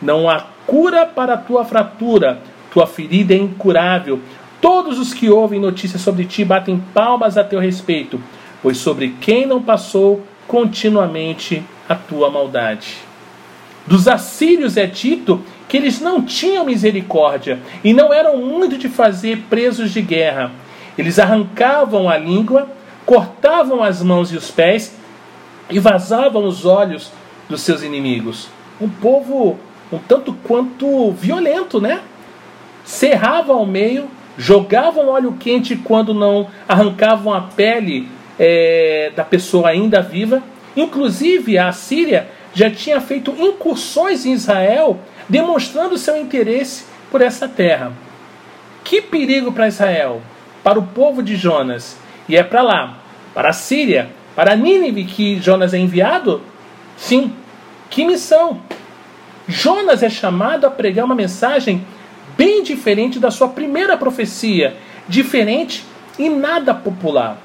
Não 0.00 0.30
há 0.30 0.46
cura 0.66 1.04
para 1.04 1.34
a 1.34 1.38
tua 1.38 1.64
fratura, 1.64 2.38
tua 2.70 2.86
ferida 2.86 3.34
é 3.34 3.38
incurável. 3.38 4.20
Todos 4.60 4.98
os 4.98 5.12
que 5.12 5.28
ouvem 5.28 5.60
notícias 5.60 6.00
sobre 6.00 6.24
ti 6.24 6.44
batem 6.44 6.82
palmas 6.94 7.36
a 7.36 7.44
teu 7.44 7.60
respeito, 7.60 8.20
pois 8.62 8.78
sobre 8.78 9.14
quem 9.20 9.46
não 9.46 9.60
passou 9.60 10.24
continuamente 10.46 11.62
a 11.88 11.94
tua 11.94 12.30
maldade. 12.30 12.96
Dos 13.86 14.08
assírios 14.08 14.76
é 14.76 14.86
dito 14.86 15.42
que 15.68 15.76
eles 15.76 16.00
não 16.00 16.22
tinham 16.22 16.64
misericórdia 16.64 17.58
e 17.82 17.92
não 17.92 18.12
eram 18.12 18.38
muito 18.38 18.78
de 18.78 18.88
fazer 18.88 19.44
presos 19.50 19.90
de 19.90 20.00
guerra. 20.00 20.52
Eles 20.96 21.18
arrancavam 21.18 22.08
a 22.08 22.16
língua, 22.16 22.68
cortavam 23.04 23.82
as 23.82 24.02
mãos 24.02 24.32
e 24.32 24.36
os 24.36 24.50
pés 24.50 24.96
e 25.68 25.78
vazavam 25.78 26.44
os 26.44 26.64
olhos 26.64 27.10
dos 27.48 27.60
seus 27.60 27.82
inimigos. 27.82 28.48
Um 28.80 28.88
povo 28.88 29.58
um 29.92 29.98
tanto 29.98 30.32
quanto 30.42 31.12
violento, 31.12 31.80
né? 31.80 32.00
Serravam 32.84 33.56
ao 33.58 33.66
meio, 33.66 34.08
jogavam 34.36 35.08
óleo 35.08 35.36
quente 35.38 35.76
quando 35.76 36.12
não 36.12 36.48
arrancavam 36.68 37.32
a 37.32 37.42
pele 37.42 38.08
é, 38.38 39.12
da 39.14 39.24
pessoa 39.24 39.68
ainda 39.68 40.00
viva. 40.02 40.42
Inclusive, 40.76 41.56
a 41.56 41.70
Síria 41.70 42.28
já 42.54 42.70
tinha 42.70 43.00
feito 43.00 43.34
incursões 43.38 44.24
em 44.24 44.32
Israel, 44.32 44.98
demonstrando 45.28 45.98
seu 45.98 46.16
interesse 46.16 46.84
por 47.10 47.20
essa 47.20 47.48
terra. 47.48 47.92
Que 48.82 49.02
perigo 49.02 49.52
para 49.52 49.68
Israel, 49.68 50.22
para 50.62 50.78
o 50.78 50.86
povo 50.86 51.22
de 51.22 51.36
Jonas. 51.36 51.96
E 52.28 52.36
é 52.36 52.42
para 52.42 52.62
lá, 52.62 52.98
para 53.34 53.50
a 53.50 53.52
Síria, 53.52 54.08
para 54.36 54.56
Nínive 54.56 55.04
que 55.04 55.40
Jonas 55.40 55.74
é 55.74 55.78
enviado? 55.78 56.40
Sim. 56.96 57.32
Que 57.90 58.04
missão! 58.04 58.60
Jonas 59.46 60.02
é 60.02 60.08
chamado 60.08 60.66
a 60.66 60.70
pregar 60.70 61.04
uma 61.04 61.14
mensagem 61.14 61.84
bem 62.36 62.62
diferente 62.62 63.18
da 63.18 63.30
sua 63.30 63.48
primeira 63.48 63.96
profecia, 63.96 64.76
diferente 65.08 65.84
e 66.18 66.28
nada 66.28 66.74
popular. 66.74 67.38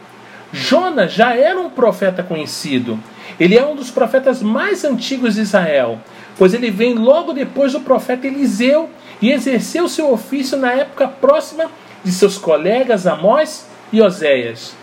Jonas 0.52 1.14
já 1.14 1.36
era 1.36 1.60
um 1.60 1.70
profeta 1.70 2.24
conhecido. 2.24 2.98
Ele 3.40 3.58
é 3.58 3.66
um 3.66 3.76
dos 3.76 3.92
profetas 3.92 4.42
mais 4.42 4.86
antigos 4.86 5.36
de 5.36 5.42
Israel, 5.42 6.00
pois 6.38 6.54
ele 6.54 6.72
vem 6.72 6.94
logo 6.94 7.34
depois 7.34 7.74
do 7.74 7.82
profeta 7.82 8.28
Eliseu 8.28 8.90
e 9.22 9.32
exerceu 9.32 9.90
seu 9.90 10.12
ofício 10.12 10.58
na 10.58 10.72
época 10.72 11.08
próxima 11.08 11.66
de 12.04 12.12
seus 12.12 12.38
colegas 12.38 13.06
Amós 13.06 13.68
e 13.92 14.02
Oséias. 14.02 14.74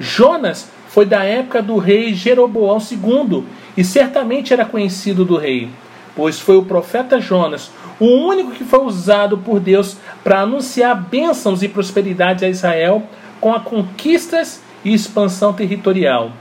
Jonas 0.00 0.68
foi 0.88 1.04
da 1.04 1.22
época 1.24 1.62
do 1.62 1.76
rei 1.76 2.14
Jeroboão 2.14 2.78
II 2.78 3.44
e 3.76 3.84
certamente 3.84 4.52
era 4.52 4.64
conhecido 4.64 5.24
do 5.24 5.36
rei 5.36 5.70
pois 6.14 6.38
foi 6.38 6.56
o 6.56 6.64
profeta 6.64 7.20
Jonas 7.20 7.70
o 7.98 8.06
único 8.06 8.50
que 8.52 8.64
foi 8.64 8.80
usado 8.80 9.38
por 9.38 9.60
Deus 9.60 9.96
para 10.24 10.40
anunciar 10.40 11.00
bênçãos 11.00 11.62
e 11.62 11.68
prosperidade 11.68 12.44
a 12.44 12.48
Israel 12.48 13.04
com 13.40 13.54
a 13.54 13.60
conquistas 13.60 14.60
e 14.84 14.92
expansão 14.92 15.52
territorial. 15.52 16.32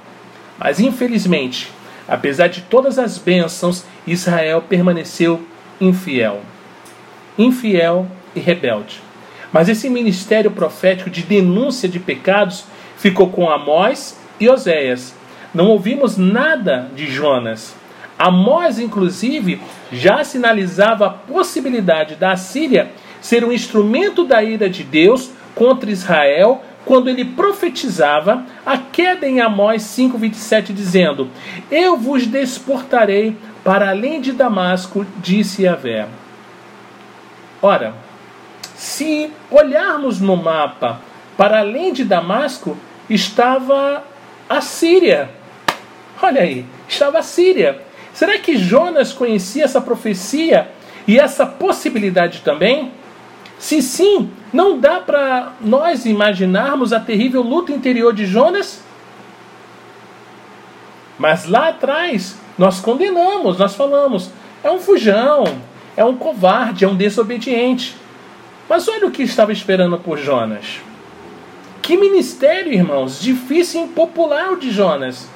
Mas 0.63 0.79
infelizmente, 0.79 1.71
apesar 2.07 2.47
de 2.47 2.61
todas 2.61 2.99
as 2.99 3.17
bênçãos, 3.17 3.83
Israel 4.05 4.61
permaneceu 4.61 5.43
infiel. 5.79 6.41
Infiel 7.35 8.07
e 8.35 8.39
rebelde. 8.39 9.01
Mas 9.51 9.67
esse 9.67 9.89
ministério 9.89 10.51
profético 10.51 11.09
de 11.09 11.23
denúncia 11.23 11.89
de 11.89 11.99
pecados 11.99 12.65
ficou 12.95 13.29
com 13.29 13.49
Amós 13.49 14.19
e 14.39 14.47
Oséias. 14.47 15.15
Não 15.51 15.67
ouvimos 15.67 16.15
nada 16.15 16.91
de 16.95 17.07
Jonas. 17.07 17.75
Amós, 18.17 18.77
inclusive, 18.77 19.59
já 19.91 20.23
sinalizava 20.23 21.07
a 21.07 21.09
possibilidade 21.09 22.15
da 22.15 22.35
Síria 22.35 22.91
ser 23.19 23.43
um 23.43 23.51
instrumento 23.51 24.23
da 24.23 24.43
ira 24.43 24.69
de 24.69 24.83
Deus 24.83 25.31
contra 25.55 25.89
Israel 25.89 26.61
quando 26.85 27.09
ele 27.09 27.23
profetizava 27.23 28.45
a 28.65 28.77
queda 28.77 29.27
em 29.27 29.39
Amós 29.39 29.83
5,27, 29.83 30.73
dizendo: 30.73 31.29
Eu 31.69 31.97
vos 31.97 32.25
desportarei 32.25 33.35
para 33.63 33.89
além 33.89 34.19
de 34.19 34.31
Damasco, 34.31 35.05
disse 35.17 35.63
Yahvé. 35.63 36.07
Ora, 37.61 37.93
se 38.75 39.31
olharmos 39.51 40.19
no 40.19 40.35
mapa, 40.35 40.99
para 41.37 41.59
além 41.59 41.93
de 41.93 42.03
Damasco 42.03 42.75
estava 43.09 44.03
a 44.49 44.61
Síria. 44.61 45.29
Olha 46.21 46.41
aí, 46.41 46.65
estava 46.87 47.19
a 47.19 47.23
Síria. 47.23 47.81
Será 48.13 48.37
que 48.39 48.57
Jonas 48.57 49.13
conhecia 49.13 49.63
essa 49.63 49.79
profecia 49.79 50.69
e 51.07 51.19
essa 51.19 51.45
possibilidade 51.45 52.41
também? 52.41 52.91
Se 53.59 53.81
sim, 53.81 54.31
não 54.53 54.79
dá 54.79 54.99
para 54.99 55.53
nós 55.61 56.05
imaginarmos 56.05 56.91
a 56.91 56.99
terrível 56.99 57.41
luta 57.41 57.71
interior 57.71 58.13
de 58.13 58.25
Jonas? 58.25 58.81
Mas 61.17 61.47
lá 61.47 61.69
atrás 61.69 62.37
nós 62.57 62.79
condenamos, 62.79 63.57
nós 63.57 63.75
falamos, 63.75 64.29
é 64.63 64.69
um 64.69 64.79
fujão, 64.79 65.45
é 65.95 66.03
um 66.03 66.15
covarde, 66.15 66.83
é 66.83 66.87
um 66.87 66.95
desobediente. 66.95 67.95
Mas 68.67 68.87
olha 68.87 69.07
o 69.07 69.11
que 69.11 69.23
estava 69.23 69.51
esperando 69.51 69.97
por 69.97 70.17
Jonas. 70.17 70.81
Que 71.81 71.97
ministério, 71.97 72.71
irmãos, 72.71 73.19
difícil 73.19 73.81
e 73.81 73.83
impopular 73.85 74.51
o 74.51 74.57
de 74.57 74.71
Jonas. 74.71 75.27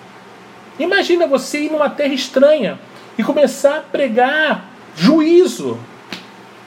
Imagina 0.78 1.26
você 1.26 1.62
ir 1.62 1.72
numa 1.72 1.90
terra 1.90 2.14
estranha 2.14 2.80
e 3.18 3.24
começar 3.24 3.78
a 3.78 3.82
pregar 3.82 4.66
juízo. 4.96 5.80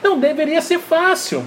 Não 0.03 0.19
deveria 0.19 0.61
ser 0.61 0.79
fácil. 0.79 1.43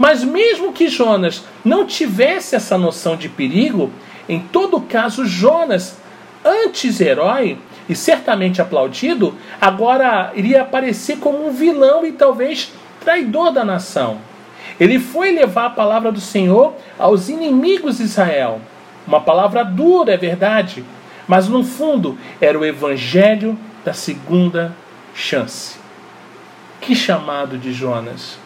Mas 0.00 0.24
mesmo 0.24 0.72
que 0.72 0.88
Jonas 0.88 1.44
não 1.62 1.84
tivesse 1.84 2.56
essa 2.56 2.78
noção 2.78 3.16
de 3.16 3.28
perigo, 3.28 3.92
em 4.26 4.40
todo 4.40 4.80
caso, 4.80 5.26
Jonas, 5.26 5.98
antes 6.42 7.02
herói 7.02 7.58
e 7.86 7.94
certamente 7.94 8.62
aplaudido, 8.62 9.34
agora 9.60 10.32
iria 10.34 10.62
aparecer 10.62 11.18
como 11.18 11.46
um 11.46 11.52
vilão 11.52 12.06
e 12.06 12.12
talvez 12.12 12.72
traidor 12.98 13.52
da 13.52 13.62
nação. 13.62 14.16
Ele 14.80 14.98
foi 14.98 15.32
levar 15.32 15.66
a 15.66 15.70
palavra 15.70 16.10
do 16.10 16.20
Senhor 16.20 16.72
aos 16.98 17.28
inimigos 17.28 17.98
de 17.98 18.04
Israel. 18.04 18.58
Uma 19.06 19.20
palavra 19.20 19.62
dura, 19.62 20.14
é 20.14 20.16
verdade, 20.16 20.82
mas 21.28 21.46
no 21.46 21.62
fundo 21.62 22.16
era 22.40 22.58
o 22.58 22.64
evangelho 22.64 23.54
da 23.84 23.92
segunda 23.92 24.74
chance. 25.14 25.76
Que 26.80 26.96
chamado 26.96 27.58
de 27.58 27.70
Jonas! 27.70 28.39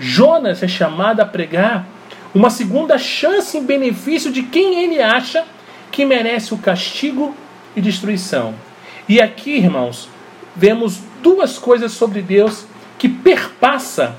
Jonas 0.00 0.62
é 0.62 0.68
chamado 0.68 1.20
a 1.20 1.26
pregar 1.26 1.86
uma 2.34 2.48
segunda 2.48 2.96
chance 2.96 3.58
em 3.58 3.64
benefício 3.64 4.32
de 4.32 4.42
quem 4.42 4.82
ele 4.82 5.00
acha 5.00 5.44
que 5.92 6.06
merece 6.06 6.54
o 6.54 6.58
castigo 6.58 7.36
e 7.76 7.82
destruição. 7.82 8.54
E 9.06 9.20
aqui, 9.20 9.56
irmãos, 9.56 10.08
vemos 10.56 11.00
duas 11.22 11.58
coisas 11.58 11.92
sobre 11.92 12.22
Deus 12.22 12.64
que 12.98 13.08
perpassa 13.10 14.16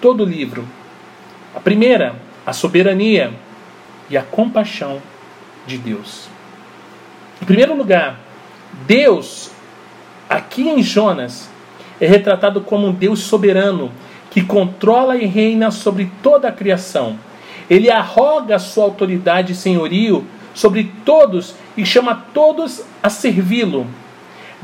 todo 0.00 0.22
o 0.22 0.26
livro. 0.26 0.68
A 1.52 1.58
primeira, 1.58 2.14
a 2.46 2.52
soberania 2.52 3.32
e 4.08 4.16
a 4.16 4.22
compaixão 4.22 5.02
de 5.66 5.78
Deus. 5.78 6.28
Em 7.42 7.44
primeiro 7.44 7.76
lugar, 7.76 8.20
Deus, 8.86 9.50
aqui 10.28 10.68
em 10.68 10.82
Jonas, 10.82 11.48
é 12.00 12.06
retratado 12.06 12.60
como 12.60 12.86
um 12.86 12.92
Deus 12.92 13.20
soberano 13.20 13.90
que 14.34 14.42
controla 14.42 15.16
e 15.16 15.26
reina 15.26 15.70
sobre 15.70 16.10
toda 16.20 16.48
a 16.48 16.52
criação. 16.52 17.16
Ele 17.70 17.88
arroga 17.88 18.58
sua 18.58 18.82
autoridade 18.82 19.52
e 19.52 19.54
senhorio 19.54 20.26
sobre 20.52 20.90
todos 21.04 21.54
e 21.76 21.86
chama 21.86 22.24
todos 22.34 22.82
a 23.00 23.08
servi-lo. 23.08 23.86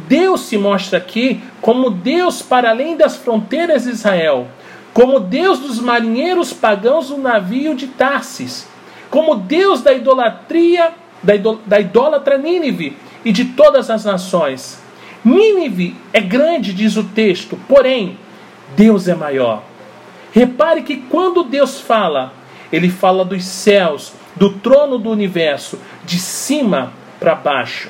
Deus 0.08 0.40
se 0.40 0.58
mostra 0.58 0.98
aqui 0.98 1.40
como 1.60 1.88
Deus 1.88 2.42
para 2.42 2.70
além 2.70 2.96
das 2.96 3.14
fronteiras 3.14 3.84
de 3.84 3.90
Israel, 3.90 4.48
como 4.92 5.20
Deus 5.20 5.60
dos 5.60 5.78
marinheiros 5.78 6.52
pagãos 6.52 7.06
do 7.06 7.18
navio 7.18 7.76
de 7.76 7.86
Tarsis, 7.86 8.66
como 9.08 9.36
Deus 9.36 9.82
da 9.82 9.92
idolatria, 9.92 10.90
da, 11.22 11.36
idol, 11.36 11.60
da 11.64 11.78
idólatra 11.78 12.36
Nínive 12.36 12.96
e 13.24 13.30
de 13.30 13.44
todas 13.44 13.88
as 13.88 14.04
nações. 14.04 14.82
Nínive 15.24 15.94
é 16.12 16.20
grande, 16.20 16.72
diz 16.72 16.96
o 16.96 17.04
texto, 17.04 17.56
porém, 17.68 18.18
Deus 18.76 19.08
é 19.08 19.14
maior. 19.14 19.62
Repare 20.32 20.82
que 20.82 20.96
quando 20.96 21.44
Deus 21.44 21.80
fala, 21.80 22.32
ele 22.72 22.88
fala 22.88 23.24
dos 23.24 23.44
céus, 23.44 24.12
do 24.36 24.50
trono 24.50 24.98
do 24.98 25.10
universo, 25.10 25.78
de 26.04 26.18
cima 26.18 26.92
para 27.18 27.34
baixo. 27.34 27.88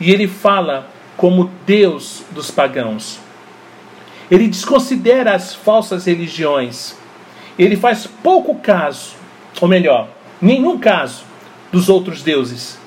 E 0.00 0.10
ele 0.10 0.26
fala 0.26 0.88
como 1.16 1.50
Deus 1.66 2.24
dos 2.30 2.50
pagãos. 2.50 3.20
Ele 4.30 4.48
desconsidera 4.48 5.34
as 5.34 5.54
falsas 5.54 6.06
religiões. 6.06 6.96
Ele 7.58 7.76
faz 7.76 8.06
pouco 8.06 8.54
caso, 8.56 9.16
ou 9.60 9.68
melhor, 9.68 10.08
nenhum 10.40 10.78
caso 10.78 11.24
dos 11.72 11.88
outros 11.88 12.22
deuses. 12.22 12.78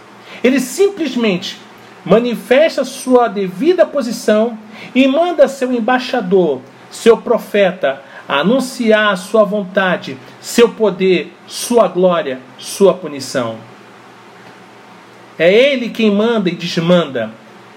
Ele 0.44 0.60
simplesmente 0.60 1.58
manifesta 2.06 2.84
sua 2.84 3.28
devida 3.28 3.86
posição 3.86 4.58
e 4.96 5.08
manda 5.08 5.48
seu 5.48 5.72
embaixador, 5.72 6.62
seu 6.92 7.18
profeta, 7.18 8.04
anunciar 8.28 9.14
a 9.14 9.16
sua 9.16 9.44
vontade, 9.44 10.18
seu 10.40 10.70
poder, 10.70 11.34
sua 11.48 11.88
glória, 11.88 12.40
sua 12.58 12.94
punição. 12.94 13.58
É 15.40 15.52
ele 15.52 15.90
quem 15.90 16.12
manda 16.12 16.50
e 16.50 16.56
desmanda, 16.56 17.32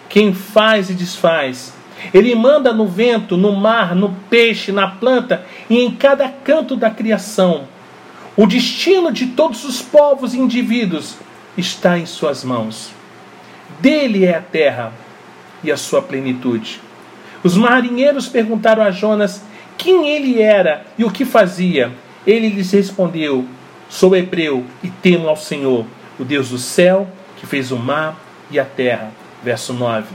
quem 0.08 0.34
faz 0.34 0.90
e 0.90 0.94
desfaz. 0.94 1.72
Ele 2.12 2.34
manda 2.34 2.72
no 2.72 2.86
vento, 2.86 3.36
no 3.36 3.52
mar, 3.52 3.94
no 3.94 4.10
peixe, 4.28 4.70
na 4.70 4.88
planta 4.88 5.46
e 5.70 5.78
em 5.78 5.90
cada 5.90 6.28
canto 6.28 6.76
da 6.76 6.90
criação. 6.90 7.66
O 8.36 8.46
destino 8.46 9.12
de 9.12 9.28
todos 9.28 9.64
os 9.64 9.80
povos 9.80 10.34
e 10.34 10.38
indivíduos 10.38 11.16
está 11.56 11.98
em 11.98 12.04
suas 12.04 12.44
mãos. 12.44 12.90
Dele 13.80 14.24
é 14.24 14.36
a 14.36 14.42
terra 14.42 14.92
e 15.62 15.72
a 15.72 15.76
sua 15.76 16.02
plenitude. 16.02 16.83
Os 17.44 17.58
marinheiros 17.58 18.26
perguntaram 18.26 18.82
a 18.82 18.90
Jonas 18.90 19.42
quem 19.76 20.08
ele 20.08 20.40
era 20.40 20.86
e 20.96 21.04
o 21.04 21.10
que 21.10 21.26
fazia. 21.26 21.92
Ele 22.26 22.48
lhes 22.48 22.72
respondeu: 22.72 23.44
Sou 23.88 24.16
hebreu 24.16 24.64
e 24.82 24.88
temo 24.88 25.28
ao 25.28 25.36
Senhor, 25.36 25.84
o 26.18 26.24
Deus 26.24 26.48
do 26.48 26.58
céu, 26.58 27.06
que 27.36 27.46
fez 27.46 27.70
o 27.70 27.76
mar 27.76 28.18
e 28.50 28.58
a 28.58 28.64
terra. 28.64 29.12
Verso 29.42 29.74
9. 29.74 30.06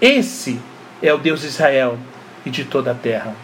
Esse 0.00 0.60
é 1.02 1.12
o 1.12 1.18
Deus 1.18 1.40
de 1.40 1.48
Israel 1.48 1.98
e 2.46 2.50
de 2.50 2.64
toda 2.64 2.92
a 2.92 2.94
terra. 2.94 3.34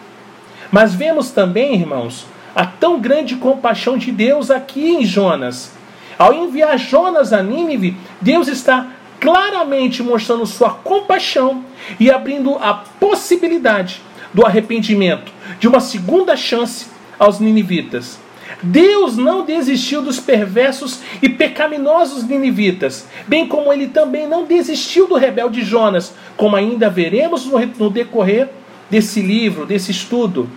Mas 0.71 0.95
vemos 0.95 1.31
também, 1.31 1.75
irmãos, 1.75 2.27
a 2.55 2.65
tão 2.65 3.01
grande 3.01 3.35
compaixão 3.35 3.99
de 3.99 4.13
Deus 4.13 4.53
aqui 4.53 4.89
em 4.89 5.05
Jonas. 5.05 5.73
Ao 6.17 6.33
enviar 6.33 6.79
Jonas 6.79 7.33
a 7.33 7.43
Nínive, 7.43 7.97
Deus 8.21 8.47
está 8.47 8.87
claramente 9.25 10.03
mostrando 10.03 10.45
sua 10.45 10.69
compaixão 10.69 11.65
e 11.99 12.11
abrindo 12.11 12.57
a 12.57 12.75
possibilidade 12.75 14.03
do 14.35 14.45
arrependimento, 14.45 15.33
de 15.59 15.67
uma 15.67 15.81
segunda 15.81 16.37
chance 16.37 16.89
aos 17.19 17.41
ninivitas. 17.41 18.19
Deus 18.63 19.17
não 19.17 19.43
desistiu 19.43 20.03
dos 20.03 20.21
perversos 20.21 21.01
e 21.23 21.29
pecaminosos 21.31 22.23
ninivitas, 22.25 23.09
bem 23.27 23.49
como 23.49 23.73
ele 23.73 23.87
também 23.87 24.29
não 24.29 24.45
desistiu 24.45 25.07
do 25.09 25.15
rebelde 25.15 25.63
Jonas, 25.63 26.13
como 26.37 26.55
ainda 26.55 26.91
veremos 26.91 27.47
no 27.47 27.89
decorrer 27.89 28.51
desse 28.91 29.23
livro, 29.23 29.65
desse 29.65 29.91
estudo. 29.91 30.51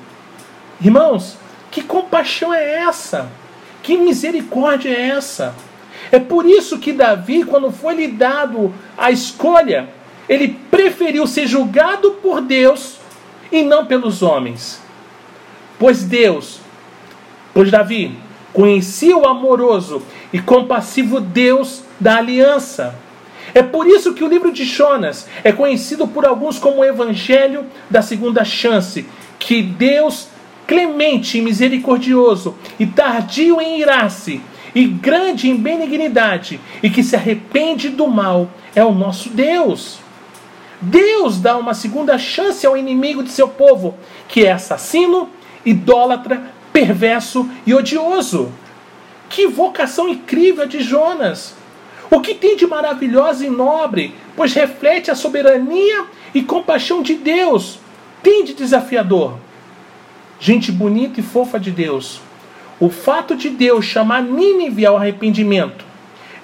Irmãos, 0.81 1.37
que 1.71 1.81
compaixão 1.81 2.53
é 2.53 2.81
essa? 2.81 3.31
Que 3.81 3.95
misericórdia 3.95 4.89
é 4.89 5.07
essa? 5.11 5.55
É 6.11 6.19
por 6.19 6.45
isso 6.45 6.79
que 6.79 6.93
Davi, 6.93 7.43
quando 7.43 7.71
foi 7.71 7.95
lhe 7.95 8.07
dado 8.07 8.73
a 8.97 9.11
escolha, 9.11 9.89
ele 10.27 10.59
preferiu 10.69 11.25
ser 11.25 11.47
julgado 11.47 12.11
por 12.21 12.41
Deus 12.41 12.97
e 13.51 13.61
não 13.63 13.85
pelos 13.85 14.21
homens. 14.21 14.81
Pois 15.79 16.03
Deus, 16.03 16.59
pois 17.53 17.69
Davi, 17.69 18.17
conhecia 18.51 19.15
o 19.15 19.27
amoroso 19.27 20.01
e 20.33 20.39
compassivo 20.39 21.19
Deus 21.19 21.83
da 21.99 22.17
aliança. 22.17 22.95
É 23.53 23.61
por 23.61 23.87
isso 23.87 24.13
que 24.13 24.23
o 24.23 24.27
livro 24.27 24.51
de 24.51 24.65
Jonas 24.65 25.27
é 25.43 25.51
conhecido 25.51 26.07
por 26.07 26.25
alguns 26.25 26.59
como 26.59 26.81
o 26.81 26.85
Evangelho 26.85 27.65
da 27.89 28.01
Segunda 28.01 28.43
Chance, 28.43 29.05
que 29.39 29.61
Deus, 29.61 30.27
clemente 30.65 31.37
e 31.37 31.41
misericordioso 31.41 32.55
e 32.79 32.85
tardio 32.85 33.61
em 33.61 33.79
irar-se, 33.79 34.41
e 34.77 34.85
grande 34.85 35.49
em 35.49 35.57
benignidade, 35.57 36.61
e 36.83 36.89
que 36.91 37.01
se 37.01 37.15
arrepende 37.15 37.89
do 37.89 38.05
mal, 38.05 38.47
é 38.75 38.85
o 38.85 38.93
nosso 38.93 39.27
Deus. 39.29 39.97
Deus 40.79 41.41
dá 41.41 41.57
uma 41.57 41.73
segunda 41.73 42.15
chance 42.19 42.63
ao 42.63 42.77
inimigo 42.77 43.23
de 43.23 43.31
seu 43.31 43.47
povo, 43.47 43.97
que 44.27 44.45
é 44.45 44.51
assassino, 44.51 45.31
idólatra, 45.65 46.53
perverso 46.71 47.49
e 47.65 47.73
odioso. 47.73 48.51
Que 49.27 49.47
vocação 49.47 50.07
incrível 50.07 50.67
de 50.67 50.79
Jonas! 50.81 51.55
O 52.11 52.21
que 52.21 52.35
tem 52.35 52.55
de 52.55 52.67
maravilhoso 52.67 53.43
e 53.43 53.49
nobre, 53.49 54.13
pois 54.35 54.53
reflete 54.53 55.09
a 55.09 55.15
soberania 55.15 56.05
e 56.35 56.43
compaixão 56.43 57.01
de 57.01 57.15
Deus. 57.15 57.79
Tem 58.21 58.43
de 58.43 58.53
desafiador. 58.53 59.39
Gente 60.39 60.71
bonita 60.71 61.19
e 61.19 61.23
fofa 61.23 61.59
de 61.59 61.71
Deus. 61.71 62.26
O 62.79 62.89
fato 62.89 63.35
de 63.35 63.49
Deus 63.49 63.85
chamar 63.85 64.21
Nínive 64.21 64.85
ao 64.85 64.97
arrependimento, 64.97 65.85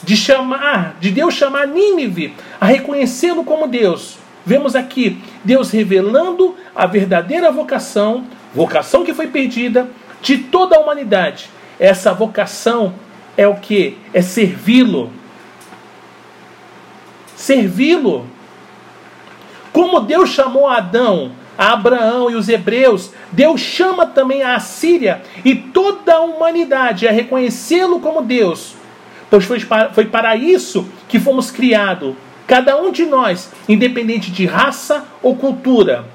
de 0.03 0.17
chamar, 0.17 0.97
de 0.99 1.11
Deus 1.11 1.33
chamar 1.33 1.67
Nínive 1.67 2.33
a 2.59 2.65
reconhecê-lo 2.65 3.43
como 3.43 3.67
Deus, 3.67 4.17
Vemos 4.45 4.75
aqui 4.75 5.21
Deus 5.43 5.71
revelando 5.71 6.55
a 6.75 6.85
verdadeira 6.85 7.51
vocação, 7.51 8.25
vocação 8.53 9.05
que 9.05 9.13
foi 9.13 9.27
perdida 9.27 9.89
de 10.21 10.37
toda 10.37 10.75
a 10.75 10.79
humanidade. 10.79 11.49
Essa 11.79 12.13
vocação 12.13 12.93
é 13.37 13.47
o 13.47 13.55
que? 13.55 13.97
É 14.13 14.21
servi-lo. 14.21 15.11
servi-lo. 17.35 18.27
Como 19.71 20.01
Deus 20.01 20.29
chamou 20.29 20.67
Adão, 20.67 21.31
a 21.57 21.73
Abraão 21.73 22.29
e 22.29 22.35
os 22.35 22.49
hebreus, 22.49 23.11
Deus 23.31 23.61
chama 23.61 24.05
também 24.05 24.43
a 24.43 24.59
Síria 24.59 25.21
e 25.45 25.55
toda 25.55 26.15
a 26.15 26.21
humanidade 26.21 27.07
a 27.07 27.11
reconhecê-lo 27.11 27.99
como 27.99 28.21
Deus, 28.21 28.75
pois 29.29 29.45
foi 29.45 29.59
para, 29.59 29.89
foi 29.93 30.05
para 30.05 30.35
isso 30.35 30.87
que 31.07 31.19
fomos 31.19 31.51
criados, 31.51 32.15
cada 32.47 32.79
um 32.81 32.91
de 32.91 33.05
nós, 33.05 33.51
independente 33.67 34.31
de 34.31 34.45
raça 34.45 35.05
ou 35.21 35.35
cultura. 35.35 36.05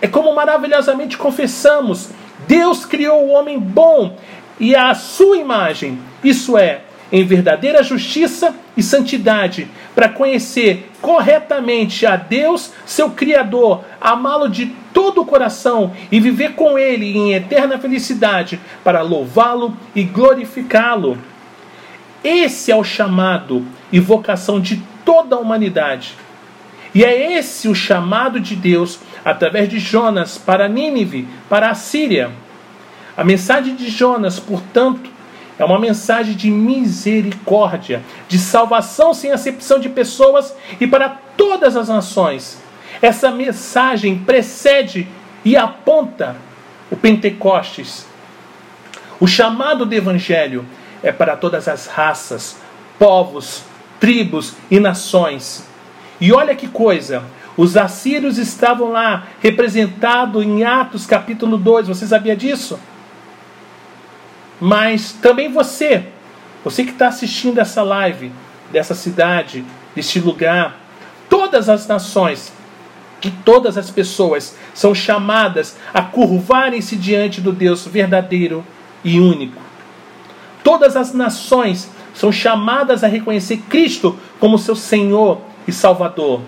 É 0.00 0.06
como 0.06 0.34
maravilhosamente 0.34 1.16
confessamos: 1.16 2.10
Deus 2.46 2.84
criou 2.84 3.24
o 3.24 3.30
homem 3.30 3.58
bom 3.58 4.16
e 4.58 4.74
a 4.74 4.94
sua 4.94 5.36
imagem, 5.36 5.98
isso 6.22 6.56
é, 6.56 6.80
em 7.10 7.24
verdadeira 7.24 7.82
justiça 7.82 8.54
e 8.76 8.82
santidade, 8.82 9.68
para 9.94 10.08
conhecer 10.08 10.90
corretamente 11.06 12.04
a 12.04 12.16
Deus, 12.16 12.72
seu 12.84 13.10
Criador, 13.10 13.84
amá-lo 14.00 14.48
de 14.48 14.66
todo 14.92 15.20
o 15.20 15.24
coração 15.24 15.92
e 16.10 16.18
viver 16.18 16.54
com 16.54 16.76
Ele 16.76 17.16
em 17.16 17.32
eterna 17.32 17.78
felicidade, 17.78 18.58
para 18.82 19.02
louvá-lo 19.02 19.76
e 19.94 20.02
glorificá-lo. 20.02 21.16
Esse 22.24 22.72
é 22.72 22.76
o 22.76 22.82
chamado 22.82 23.64
e 23.92 24.00
vocação 24.00 24.60
de 24.60 24.82
toda 25.04 25.36
a 25.36 25.38
humanidade. 25.38 26.16
E 26.92 27.04
é 27.04 27.38
esse 27.38 27.68
o 27.68 27.74
chamado 27.74 28.40
de 28.40 28.56
Deus 28.56 28.98
através 29.24 29.68
de 29.68 29.78
Jonas 29.78 30.36
para 30.36 30.68
Nínive, 30.68 31.28
para 31.48 31.70
a 31.70 31.74
Síria. 31.76 32.32
A 33.16 33.22
mensagem 33.22 33.76
de 33.76 33.88
Jonas, 33.88 34.40
portanto, 34.40 35.08
é 35.58 35.64
uma 35.64 35.78
mensagem 35.78 36.34
de 36.34 36.50
misericórdia, 36.50 38.02
de 38.28 38.38
salvação 38.38 39.14
sem 39.14 39.32
acepção 39.32 39.78
de 39.78 39.88
pessoas 39.88 40.54
e 40.80 40.86
para 40.86 41.08
todas 41.36 41.76
as 41.76 41.88
nações. 41.88 42.58
Essa 43.00 43.30
mensagem 43.30 44.18
precede 44.18 45.08
e 45.44 45.56
aponta 45.56 46.36
o 46.90 46.96
Pentecostes. 46.96 48.06
O 49.18 49.26
chamado 49.26 49.86
do 49.86 49.94
Evangelho 49.94 50.66
é 51.02 51.10
para 51.10 51.36
todas 51.36 51.68
as 51.68 51.86
raças, 51.86 52.56
povos, 52.98 53.62
tribos 53.98 54.54
e 54.70 54.78
nações. 54.78 55.66
E 56.20 56.32
olha 56.32 56.54
que 56.54 56.68
coisa, 56.68 57.22
os 57.56 57.76
assírios 57.76 58.36
estavam 58.36 58.90
lá 58.92 59.26
representados 59.40 60.44
em 60.44 60.64
Atos 60.64 61.06
capítulo 61.06 61.56
2, 61.56 61.88
você 61.88 62.06
sabia 62.06 62.36
disso? 62.36 62.78
Mas 64.60 65.12
também 65.12 65.50
você, 65.50 66.06
você 66.64 66.84
que 66.84 66.92
está 66.92 67.08
assistindo 67.08 67.58
essa 67.58 67.82
live, 67.82 68.32
dessa 68.70 68.94
cidade, 68.94 69.64
deste 69.94 70.20
lugar, 70.20 70.80
todas 71.28 71.68
as 71.68 71.86
nações, 71.86 72.52
que 73.20 73.30
todas 73.30 73.78
as 73.78 73.90
pessoas 73.90 74.56
são 74.74 74.94
chamadas 74.94 75.76
a 75.92 76.02
curvarem-se 76.02 76.96
diante 76.96 77.40
do 77.40 77.52
Deus 77.52 77.86
verdadeiro 77.86 78.64
e 79.02 79.18
único. 79.18 79.60
Todas 80.62 80.96
as 80.96 81.12
nações 81.14 81.90
são 82.14 82.32
chamadas 82.32 83.04
a 83.04 83.08
reconhecer 83.08 83.58
Cristo 83.68 84.18
como 84.40 84.58
seu 84.58 84.74
Senhor 84.74 85.40
e 85.66 85.72
Salvador. 85.72 86.42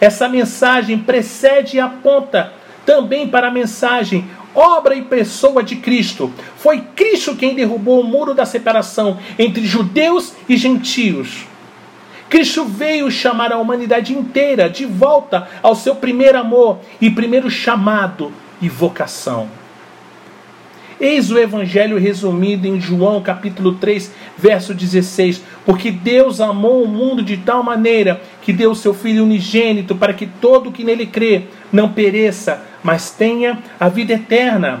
Essa 0.00 0.28
mensagem 0.28 0.98
precede 0.98 1.76
e 1.76 1.80
aponta 1.80 2.52
também 2.86 3.28
para 3.28 3.48
a 3.48 3.50
mensagem 3.50 4.28
obra 4.58 4.96
e 4.96 5.02
pessoa 5.02 5.62
de 5.62 5.76
Cristo. 5.76 6.32
Foi 6.56 6.80
Cristo 6.96 7.36
quem 7.36 7.54
derrubou 7.54 8.00
o 8.00 8.04
muro 8.04 8.34
da 8.34 8.44
separação 8.44 9.18
entre 9.38 9.64
judeus 9.64 10.34
e 10.48 10.56
gentios. 10.56 11.46
Cristo 12.28 12.64
veio 12.64 13.10
chamar 13.10 13.52
a 13.52 13.58
humanidade 13.58 14.12
inteira 14.12 14.68
de 14.68 14.84
volta 14.84 15.48
ao 15.62 15.74
seu 15.74 15.94
primeiro 15.94 16.38
amor 16.38 16.80
e 17.00 17.08
primeiro 17.08 17.48
chamado 17.48 18.32
e 18.60 18.68
vocação. 18.68 19.48
Eis 21.00 21.30
o 21.30 21.38
evangelho 21.38 21.96
resumido 21.96 22.66
em 22.66 22.80
João 22.80 23.22
capítulo 23.22 23.74
3, 23.74 24.12
verso 24.36 24.74
16. 24.74 25.40
Porque 25.64 25.92
Deus 25.92 26.40
amou 26.40 26.82
o 26.82 26.88
mundo 26.88 27.22
de 27.22 27.36
tal 27.36 27.62
maneira 27.62 28.20
que 28.42 28.52
deu 28.52 28.72
o 28.72 28.76
seu 28.76 28.92
Filho 28.92 29.22
unigênito 29.22 29.94
para 29.94 30.12
que 30.12 30.26
todo 30.26 30.72
que 30.72 30.82
nele 30.82 31.06
crê 31.06 31.44
não 31.72 31.88
pereça, 31.88 32.64
mas 32.82 33.10
tenha 33.10 33.58
a 33.78 33.88
vida 33.88 34.12
eterna. 34.12 34.80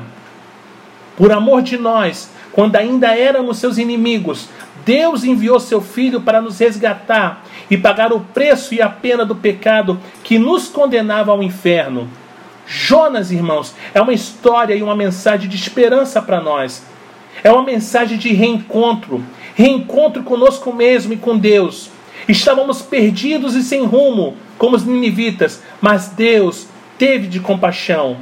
Por 1.16 1.32
amor 1.32 1.62
de 1.62 1.76
nós, 1.76 2.30
quando 2.52 2.76
ainda 2.76 3.16
éramos 3.16 3.58
seus 3.58 3.78
inimigos, 3.78 4.48
Deus 4.84 5.24
enviou 5.24 5.60
seu 5.60 5.80
Filho 5.80 6.20
para 6.20 6.40
nos 6.40 6.58
resgatar 6.58 7.44
e 7.70 7.76
pagar 7.76 8.12
o 8.12 8.20
preço 8.20 8.74
e 8.74 8.80
a 8.80 8.88
pena 8.88 9.24
do 9.24 9.34
pecado 9.36 10.00
que 10.22 10.38
nos 10.38 10.68
condenava 10.68 11.32
ao 11.32 11.42
inferno. 11.42 12.08
Jonas, 12.66 13.30
irmãos, 13.30 13.74
é 13.92 14.00
uma 14.00 14.12
história 14.12 14.74
e 14.74 14.82
uma 14.82 14.94
mensagem 14.94 15.48
de 15.48 15.56
esperança 15.56 16.22
para 16.22 16.40
nós. 16.40 16.84
É 17.42 17.50
uma 17.50 17.62
mensagem 17.62 18.18
de 18.18 18.32
reencontro 18.32 19.24
reencontro 19.58 20.22
conosco 20.22 20.72
mesmo 20.72 21.12
e 21.12 21.16
com 21.16 21.36
Deus. 21.36 21.90
Estávamos 22.28 22.80
perdidos 22.80 23.56
e 23.56 23.62
sem 23.64 23.84
rumo, 23.84 24.36
como 24.56 24.76
os 24.76 24.84
ninivitas, 24.84 25.60
mas 25.80 26.10
Deus 26.10 26.67
teve 26.98 27.28
de 27.28 27.40
compaixão. 27.40 28.18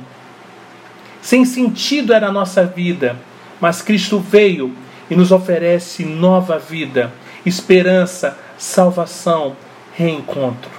Sem 1.21 1.45
sentido 1.45 2.13
era 2.13 2.29
a 2.29 2.33
nossa 2.33 2.65
vida, 2.65 3.17
mas 3.61 3.83
Cristo 3.83 4.21
veio 4.21 4.77
e 5.11 5.17
nos 5.17 5.33
oferece 5.33 6.05
nova 6.05 6.59
vida, 6.59 7.13
esperança, 7.45 8.39
salvação, 8.59 9.57
reencontro. 9.95 10.71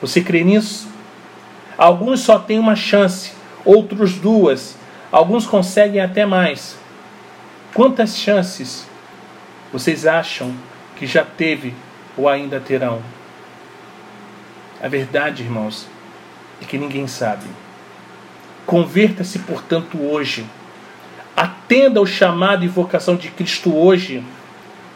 Você 0.00 0.20
crê 0.20 0.42
nisso? 0.42 0.88
Alguns 1.76 2.20
só 2.20 2.38
têm 2.38 2.58
uma 2.58 2.74
chance, 2.74 3.32
outros 3.64 4.14
duas, 4.14 4.76
alguns 5.12 5.46
conseguem 5.46 6.00
até 6.00 6.24
mais. 6.24 6.76
Quantas 7.74 8.16
chances 8.16 8.86
vocês 9.72 10.06
acham 10.06 10.54
que 10.96 11.06
já 11.06 11.24
teve 11.24 11.74
ou 12.16 12.28
ainda 12.28 12.58
terão? 12.58 13.02
A 14.82 14.88
verdade, 14.88 15.42
irmãos, 15.42 15.86
é 16.60 16.64
que 16.64 16.78
ninguém 16.78 17.06
sabe. 17.06 17.44
Converta-se, 18.64 19.38
portanto, 19.40 19.98
hoje. 20.00 20.44
Atenda 21.36 22.00
ao 22.00 22.06
chamado 22.06 22.64
e 22.64 22.68
vocação 22.68 23.14
de 23.14 23.28
Cristo 23.30 23.74
hoje, 23.76 24.22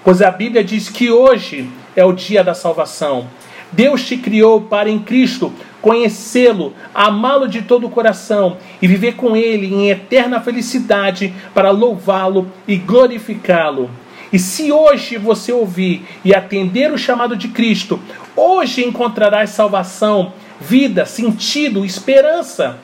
pois 0.02 0.22
a 0.22 0.30
Bíblia 0.30 0.64
diz 0.64 0.88
que 0.88 1.10
hoje 1.10 1.68
é 1.94 2.04
o 2.04 2.12
dia 2.12 2.42
da 2.42 2.54
salvação. 2.54 3.28
Deus 3.70 4.04
te 4.06 4.16
criou 4.16 4.62
para 4.62 4.90
em 4.90 4.98
Cristo 4.98 5.52
conhecê-lo, 5.80 6.74
amá-lo 6.94 7.46
de 7.46 7.62
todo 7.62 7.86
o 7.86 7.90
coração 7.90 8.56
e 8.80 8.86
viver 8.86 9.14
com 9.14 9.36
ele 9.36 9.66
em 9.66 9.90
eterna 9.90 10.40
felicidade 10.40 11.32
para 11.54 11.70
louvá-lo 11.70 12.50
e 12.66 12.76
glorificá-lo. 12.76 13.90
E 14.32 14.38
se 14.38 14.70
hoje 14.70 15.16
você 15.16 15.52
ouvir 15.52 16.04
e 16.24 16.34
atender 16.34 16.92
o 16.92 16.98
chamado 16.98 17.36
de 17.36 17.48
Cristo, 17.48 17.98
hoje 18.36 18.84
encontrarás 18.84 19.50
salvação, 19.50 20.32
vida, 20.60 21.06
sentido, 21.06 21.84
esperança. 21.84 22.78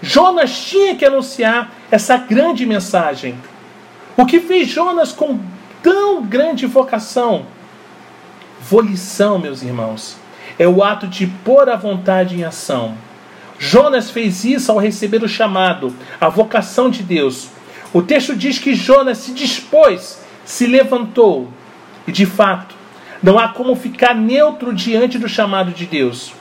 Jonas 0.00 0.58
tinha 0.58 0.94
que 0.94 1.04
anunciar 1.04 1.72
essa 1.90 2.16
grande 2.16 2.64
mensagem. 2.64 3.34
O 4.16 4.24
que 4.24 4.40
fez 4.40 4.68
Jonas 4.68 5.12
com 5.12 5.40
tão 5.82 6.22
grande 6.22 6.66
vocação? 6.66 7.46
Volição, 8.60 9.38
meus 9.38 9.62
irmãos, 9.62 10.16
é 10.58 10.68
o 10.68 10.82
ato 10.82 11.06
de 11.06 11.26
pôr 11.26 11.68
a 11.68 11.76
vontade 11.76 12.36
em 12.36 12.44
ação. 12.44 12.94
Jonas 13.58 14.10
fez 14.10 14.44
isso 14.44 14.72
ao 14.72 14.78
receber 14.78 15.22
o 15.22 15.28
chamado, 15.28 15.94
a 16.20 16.28
vocação 16.28 16.88
de 16.88 17.02
Deus. 17.02 17.48
O 17.92 18.00
texto 18.00 18.34
diz 18.34 18.58
que 18.58 18.74
Jonas 18.74 19.18
se 19.18 19.32
dispôs, 19.32 20.22
se 20.44 20.66
levantou, 20.66 21.48
e 22.06 22.12
de 22.12 22.24
fato, 22.24 22.74
não 23.22 23.38
há 23.38 23.48
como 23.48 23.76
ficar 23.76 24.14
neutro 24.14 24.72
diante 24.72 25.18
do 25.18 25.28
chamado 25.28 25.72
de 25.72 25.84
Deus. 25.84 26.32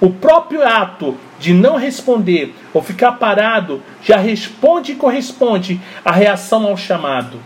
O 0.00 0.10
próprio 0.10 0.66
ato 0.66 1.18
de 1.38 1.52
não 1.52 1.76
responder 1.76 2.54
ou 2.72 2.82
ficar 2.82 3.12
parado 3.12 3.82
já 4.02 4.16
responde 4.16 4.92
e 4.92 4.96
corresponde 4.96 5.80
à 6.04 6.10
reação 6.10 6.66
ao 6.66 6.76
chamado. 6.76 7.38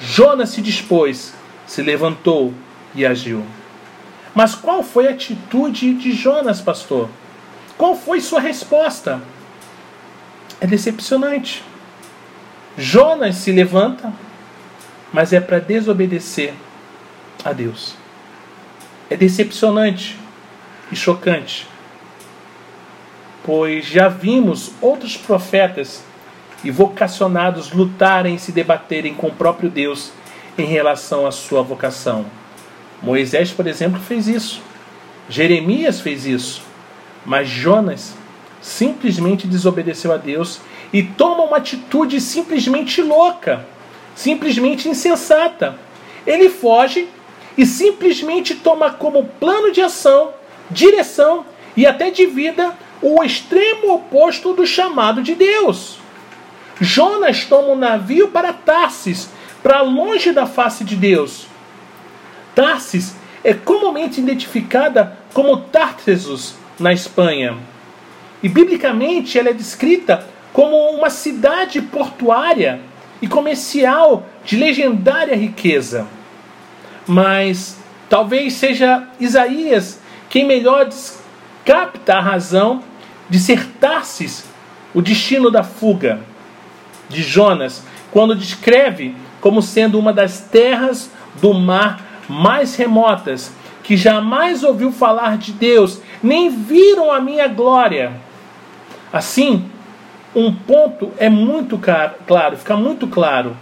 Jonas 0.00 0.50
se 0.50 0.62
dispôs, 0.62 1.34
se 1.66 1.82
levantou 1.82 2.54
e 2.94 3.04
agiu. 3.04 3.44
Mas 4.34 4.54
qual 4.54 4.82
foi 4.82 5.08
a 5.08 5.10
atitude 5.10 5.94
de 5.94 6.12
Jonas, 6.12 6.60
pastor? 6.60 7.08
Qual 7.76 7.96
foi 7.96 8.20
sua 8.20 8.40
resposta? 8.40 9.20
É 10.60 10.66
decepcionante. 10.66 11.64
Jonas 12.78 13.36
se 13.36 13.52
levanta, 13.52 14.12
mas 15.12 15.32
é 15.32 15.40
para 15.40 15.58
desobedecer 15.58 16.54
a 17.44 17.52
Deus. 17.52 17.94
É 19.10 19.16
decepcionante 19.16 20.18
e 20.90 20.96
chocante, 20.96 21.66
pois 23.44 23.86
já 23.86 24.08
vimos 24.08 24.72
outros 24.80 25.16
profetas 25.16 26.02
e 26.64 26.70
vocacionados 26.70 27.72
lutarem 27.72 28.36
e 28.36 28.38
se 28.38 28.52
debaterem 28.52 29.14
com 29.14 29.28
o 29.28 29.34
próprio 29.34 29.68
Deus 29.68 30.12
em 30.56 30.64
relação 30.64 31.26
à 31.26 31.32
sua 31.32 31.62
vocação. 31.62 32.26
Moisés, 33.02 33.50
por 33.50 33.66
exemplo, 33.66 34.00
fez 34.00 34.28
isso. 34.28 34.62
Jeremias 35.28 36.00
fez 36.00 36.24
isso. 36.24 36.62
Mas 37.24 37.48
Jonas 37.48 38.14
simplesmente 38.60 39.46
desobedeceu 39.46 40.12
a 40.12 40.16
Deus 40.16 40.60
e 40.92 41.02
toma 41.02 41.42
uma 41.42 41.56
atitude 41.56 42.20
simplesmente 42.20 43.02
louca, 43.02 43.66
simplesmente 44.14 44.88
insensata. 44.88 45.76
Ele 46.24 46.48
foge 46.48 47.08
e 47.58 47.66
simplesmente 47.66 48.54
toma 48.54 48.90
como 48.90 49.24
plano 49.24 49.72
de 49.72 49.80
ação, 49.80 50.30
direção 50.70 51.44
e 51.76 51.86
até 51.86 52.10
de 52.10 52.26
vida 52.26 52.72
o 53.02 53.22
extremo 53.24 53.94
oposto 53.94 54.54
do 54.54 54.64
chamado 54.64 55.22
de 55.22 55.34
Deus. 55.34 55.98
Jonas 56.80 57.44
toma 57.44 57.68
um 57.68 57.76
navio 57.76 58.28
para 58.28 58.52
Tarsis, 58.52 59.28
para 59.62 59.82
longe 59.82 60.32
da 60.32 60.46
face 60.46 60.84
de 60.84 60.96
Deus. 60.96 61.46
Tarsis 62.54 63.16
é 63.44 63.52
comumente 63.52 64.20
identificada 64.20 65.18
como 65.34 65.56
Tartessus 65.56 66.54
na 66.78 66.92
Espanha. 66.92 67.58
E 68.42 68.48
biblicamente 68.48 69.38
ela 69.38 69.50
é 69.50 69.52
descrita 69.52 70.26
como 70.52 70.76
uma 70.90 71.10
cidade 71.10 71.80
portuária 71.80 72.80
e 73.20 73.28
comercial 73.28 74.26
de 74.44 74.56
legendária 74.56 75.36
riqueza. 75.36 76.06
Mas 77.06 77.78
talvez 78.08 78.54
seja 78.54 79.08
Isaías 79.18 80.00
quem 80.28 80.46
melhor 80.46 80.88
capta 81.64 82.14
a 82.14 82.20
razão 82.20 82.82
de 83.32 83.40
ser 83.40 83.66
Tarsis 83.80 84.44
o 84.92 85.00
destino 85.00 85.50
da 85.50 85.64
fuga 85.64 86.20
de 87.08 87.22
Jonas, 87.22 87.82
quando 88.10 88.36
descreve 88.36 89.16
como 89.40 89.62
sendo 89.62 89.98
uma 89.98 90.12
das 90.12 90.40
terras 90.40 91.10
do 91.40 91.54
mar 91.54 92.02
mais 92.28 92.76
remotas, 92.76 93.50
que 93.82 93.96
jamais 93.96 94.62
ouviu 94.62 94.92
falar 94.92 95.38
de 95.38 95.50
Deus, 95.50 96.02
nem 96.22 96.50
viram 96.50 97.10
a 97.10 97.22
minha 97.22 97.48
glória. 97.48 98.12
Assim, 99.10 99.64
um 100.36 100.54
ponto 100.54 101.10
é 101.16 101.30
muito 101.30 101.80
claro, 102.26 102.58
fica 102.58 102.76
muito 102.76 103.06
claro. 103.06 103.56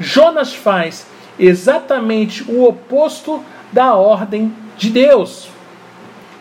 Jonas 0.00 0.52
faz 0.52 1.06
exatamente 1.38 2.42
o 2.50 2.64
oposto 2.64 3.40
da 3.70 3.94
ordem 3.94 4.52
de 4.76 4.90
Deus. 4.90 5.48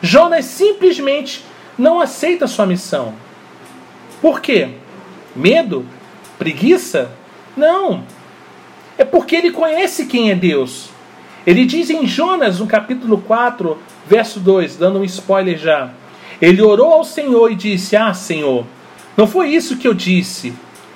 Jonas 0.01 0.45
simplesmente 0.45 1.50
não 1.77 1.99
aceita 1.99 2.47
sua 2.47 2.65
missão. 2.65 3.13
Por 4.21 4.41
quê? 4.41 4.69
Medo? 5.35 5.85
Preguiça? 6.37 7.11
Não. 7.55 8.03
É 8.97 9.03
porque 9.03 9.35
ele 9.35 9.51
conhece 9.51 10.05
quem 10.05 10.31
é 10.31 10.35
Deus. 10.35 10.89
Ele 11.45 11.65
diz 11.65 11.89
em 11.89 12.05
Jonas, 12.05 12.59
no 12.59 12.67
capítulo 12.67 13.17
4, 13.19 13.77
verso 14.07 14.39
2, 14.39 14.75
dando 14.75 14.99
um 14.99 15.03
spoiler 15.03 15.57
já. 15.57 15.89
Ele 16.41 16.61
orou 16.61 16.93
ao 16.93 17.03
Senhor 17.03 17.51
e 17.51 17.55
disse: 17.55 17.95
Ah, 17.95 18.13
Senhor, 18.13 18.65
não 19.17 19.27
foi 19.27 19.49
isso 19.49 19.77
que 19.77 19.87
eu 19.87 19.93
disse, 19.93 20.53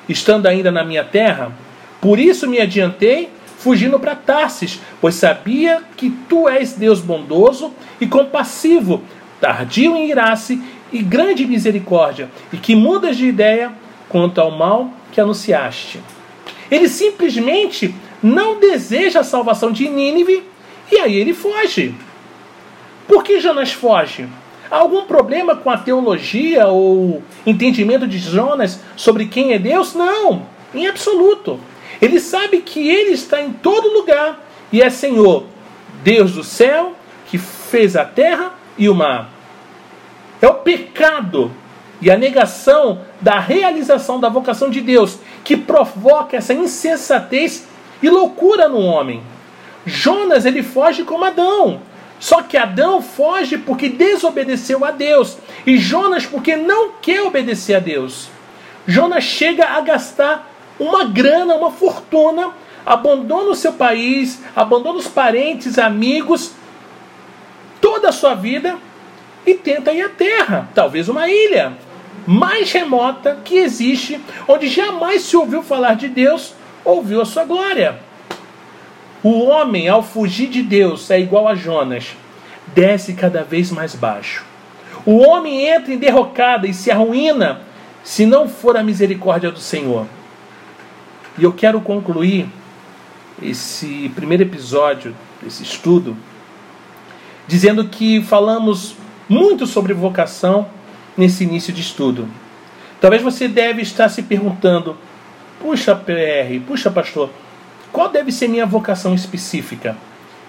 estando 0.08 0.46
ainda 0.46 0.72
na 0.72 0.84
minha 0.84 1.04
terra? 1.04 1.52
Por 2.00 2.20
isso 2.20 2.48
me 2.48 2.60
adiantei, 2.60 3.30
fugindo 3.58 4.00
para 4.00 4.16
Tarsis, 4.16 4.80
pois 5.02 5.16
sabia 5.16 5.82
que 5.98 6.12
tu 6.30 6.48
és 6.48 6.74
Deus 6.74 7.00
bondoso 7.02 7.74
e 8.00 8.06
compassivo, 8.06 9.02
tardio 9.46 9.96
em 9.96 10.10
irar-se 10.10 10.60
e 10.92 11.04
grande 11.04 11.46
misericórdia, 11.46 12.32
e 12.52 12.58
que 12.58 12.76
mudas 12.76 13.16
de 13.16 13.28
ideia 13.28 13.72
quanto 14.10 14.42
ao 14.42 14.50
mal 14.50 14.90
que 15.12 15.22
anunciaste. 15.22 16.00
Ele 16.72 16.90
simplesmente 16.90 17.94
não 18.24 18.60
deseja 18.60 19.20
a 19.20 19.24
salvação 19.24 19.72
de 19.72 19.88
Nínive 19.88 20.44
e 20.92 20.98
aí 20.98 21.16
ele 21.16 21.32
foge. 21.32 21.94
Por 23.08 23.24
que 23.24 23.40
Jonas 23.40 23.72
foge? 23.72 24.28
Há 24.72 24.78
algum 24.78 25.04
problema 25.04 25.56
com 25.56 25.70
a 25.70 25.78
teologia 25.78 26.68
ou 26.68 27.22
entendimento 27.46 28.08
de 28.08 28.18
Jonas 28.18 28.80
sobre 28.96 29.28
quem 29.28 29.54
é 29.54 29.60
Deus? 29.60 29.94
Não, 29.94 30.48
em 30.74 30.88
absoluto. 30.88 31.60
Ele 32.02 32.20
sabe 32.20 32.62
que 32.62 32.90
ele 32.90 33.12
está 33.12 33.40
em 33.40 33.54
todo 33.54 33.94
lugar 33.94 34.44
e 34.72 34.82
é 34.82 34.90
Senhor, 34.90 35.44
Deus 36.04 36.32
do 36.32 36.44
céu, 36.44 36.94
que 37.28 37.38
fez 37.38 37.96
a 37.96 38.04
terra 38.04 38.54
e 38.76 38.90
o 38.90 38.96
mar. 38.96 39.35
É 40.42 40.48
o 40.48 40.56
pecado 40.56 41.52
e 42.02 42.12
a 42.12 42.18
negação 42.18 43.02
da 43.22 43.40
realização 43.40 44.20
da 44.20 44.30
vocação 44.30 44.70
de 44.70 44.82
Deus 44.82 45.18
que 45.44 45.56
provoca 45.56 46.38
essa 46.38 46.54
insensatez 46.54 47.68
e 48.02 48.10
loucura 48.10 48.68
no 48.68 48.80
homem. 48.80 49.24
Jonas 49.86 50.46
ele 50.46 50.64
foge 50.64 51.04
como 51.04 51.26
Adão. 51.26 51.82
Só 52.20 52.42
que 52.42 52.58
Adão 52.58 53.02
foge 53.02 53.58
porque 53.58 53.90
desobedeceu 53.90 54.84
a 54.84 54.92
Deus. 54.92 55.38
E 55.66 55.78
Jonas 55.78 56.26
porque 56.26 56.56
não 56.56 56.92
quer 57.02 57.22
obedecer 57.22 57.76
a 57.76 57.80
Deus. 57.80 58.30
Jonas 58.88 59.24
chega 59.24 59.66
a 59.66 59.82
gastar 59.82 60.52
uma 60.80 61.06
grana, 61.06 61.56
uma 61.56 61.72
fortuna, 61.72 62.52
abandona 62.86 63.50
o 63.50 63.56
seu 63.56 63.74
país, 63.74 64.42
abandona 64.56 65.00
os 65.00 65.08
parentes, 65.08 65.80
amigos, 65.80 66.52
toda 67.82 68.10
a 68.10 68.14
sua 68.14 68.36
vida 68.36 68.78
e 69.46 69.54
tenta 69.54 69.92
ir 69.92 70.02
à 70.02 70.10
terra, 70.10 70.70
talvez 70.74 71.08
uma 71.08 71.30
ilha 71.30 71.74
mais 72.26 72.72
remota 72.72 73.38
que 73.44 73.58
existe, 73.58 74.20
onde 74.48 74.68
jamais 74.68 75.22
se 75.22 75.38
ouviu 75.38 75.62
falar 75.62 75.96
de 75.96 76.08
Deus, 76.08 76.56
ouviu 76.84 77.22
a 77.22 77.26
sua 77.26 77.46
glória. 77.46 78.00
O 79.22 79.44
homem, 79.44 79.88
ao 79.88 80.02
fugir 80.02 80.50
de 80.50 80.64
Deus, 80.64 81.10
é 81.12 81.20
igual 81.20 81.48
a 81.48 81.56
Jonas, 81.56 82.16
desce 82.74 83.14
cada 83.14 83.44
vez 83.44 83.72
mais 83.72 83.94
baixo. 83.96 84.44
O 85.06 85.20
homem 85.20 85.68
entra 85.68 85.94
em 85.94 85.98
derrocada 85.98 86.68
e 86.68 86.74
se 86.74 86.90
arruína 86.90 87.62
se 88.04 88.26
não 88.26 88.50
for 88.50 88.76
a 88.76 88.84
misericórdia 88.84 89.52
do 89.52 89.60
Senhor. 89.60 90.08
E 91.38 91.44
eu 91.44 91.54
quero 91.54 91.80
concluir 91.82 92.48
esse 93.42 94.12
primeiro 94.16 94.44
episódio 94.44 95.16
desse 95.42 95.62
estudo 95.64 96.16
dizendo 97.48 97.86
que 97.86 98.22
falamos 98.24 98.96
muito 99.28 99.66
sobre 99.66 99.94
vocação 99.94 100.68
nesse 101.18 101.44
início 101.44 101.74
de 101.74 101.82
estudo. 101.82 102.28
Talvez 103.02 103.22
você 103.22 103.48
deve 103.48 103.82
estar 103.82 104.10
se 104.10 104.24
perguntando: 104.24 104.98
puxa, 105.60 105.96
PR, 105.96 106.60
puxa, 106.66 106.90
pastor, 106.92 107.30
qual 107.92 108.10
deve 108.10 108.32
ser 108.32 108.48
minha 108.48 108.66
vocação 108.66 109.14
específica? 109.14 109.96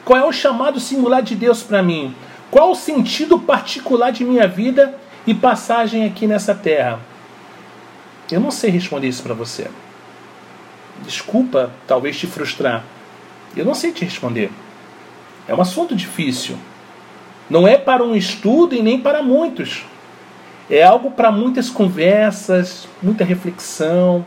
Qual 0.04 0.18
é 0.18 0.24
o 0.24 0.32
chamado 0.32 0.78
singular 0.78 1.22
de 1.22 1.34
Deus 1.34 1.62
para 1.62 1.82
mim? 1.82 2.14
Qual 2.50 2.70
o 2.70 2.76
sentido 2.76 3.38
particular 3.38 4.12
de 4.12 4.24
minha 4.24 4.46
vida 4.46 4.98
e 5.26 5.34
passagem 5.34 6.04
aqui 6.04 6.26
nessa 6.26 6.54
terra? 6.54 7.00
Eu 8.30 8.40
não 8.40 8.50
sei 8.50 8.70
responder 8.70 9.08
isso 9.08 9.22
para 9.22 9.34
você. 9.34 9.68
Desculpa, 11.04 11.70
talvez 11.86 12.18
te 12.18 12.26
frustrar. 12.26 12.84
Eu 13.56 13.64
não 13.64 13.74
sei 13.74 13.92
te 13.92 14.04
responder. 14.04 14.50
É 15.46 15.54
um 15.54 15.60
assunto 15.60 15.94
difícil. 15.94 16.56
Não 17.48 17.66
é 17.66 17.76
para 17.76 18.02
um 18.02 18.14
estudo 18.16 18.74
e 18.74 18.82
nem 18.82 18.98
para 19.00 19.22
muitos. 19.22 19.84
É 20.68 20.82
algo 20.82 21.12
para 21.12 21.30
muitas 21.30 21.70
conversas, 21.70 22.88
muita 23.00 23.24
reflexão, 23.24 24.26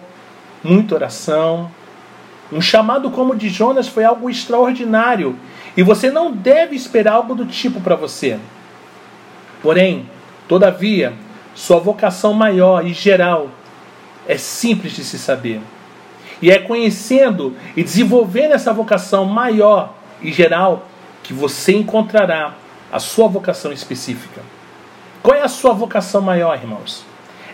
muita 0.64 0.96
oração. 0.96 1.70
Um 2.52 2.62
chamado 2.62 3.12
como 3.12 3.34
o 3.34 3.36
de 3.36 3.50
Jonas 3.50 3.88
foi 3.88 4.04
algo 4.04 4.30
extraordinário 4.30 5.36
e 5.76 5.84
você 5.84 6.10
não 6.10 6.32
deve 6.32 6.76
esperar 6.76 7.14
algo 7.14 7.36
do 7.36 7.46
tipo 7.46 7.82
para 7.82 7.96
você. 7.96 8.40
Porém, 9.62 10.10
todavia, 10.48 11.14
sua 11.54 11.80
vocação 11.80 12.34
maior 12.34 12.86
e 12.86 12.94
geral 12.94 13.50
é 14.28 14.38
simples 14.38 14.94
de 14.94 15.04
se 15.04 15.20
saber. 15.20 15.60
E 16.42 16.50
é 16.50 16.58
conhecendo 16.58 17.56
e 17.76 17.84
desenvolvendo 17.84 18.54
essa 18.54 18.72
vocação 18.72 19.26
maior 19.26 19.94
e 20.22 20.32
geral 20.32 20.88
que 21.22 21.34
você 21.34 21.74
encontrará 21.74 22.54
a 22.92 23.00
sua 23.00 23.28
vocação 23.28 23.72
específica. 23.72 24.42
Qual 25.22 25.36
é 25.36 25.42
a 25.42 25.48
sua 25.48 25.74
vocação 25.74 26.22
maior, 26.22 26.56
irmãos? 26.56 27.06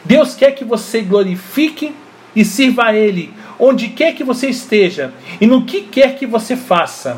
Deus 0.04 0.36
quer 0.36 0.52
que 0.52 0.64
você 0.64 1.02
glorifique 1.02 1.96
e 2.36 2.46
sirva 2.46 2.86
a 2.86 2.94
Ele 2.94 3.34
onde 3.60 3.90
quer 3.90 4.14
que 4.14 4.24
você 4.24 4.50
esteja 4.50 5.14
e 5.40 5.48
no 5.48 5.64
que 5.64 5.82
quer 5.82 6.16
que 6.16 6.26
você 6.26 6.56
faça. 6.56 7.18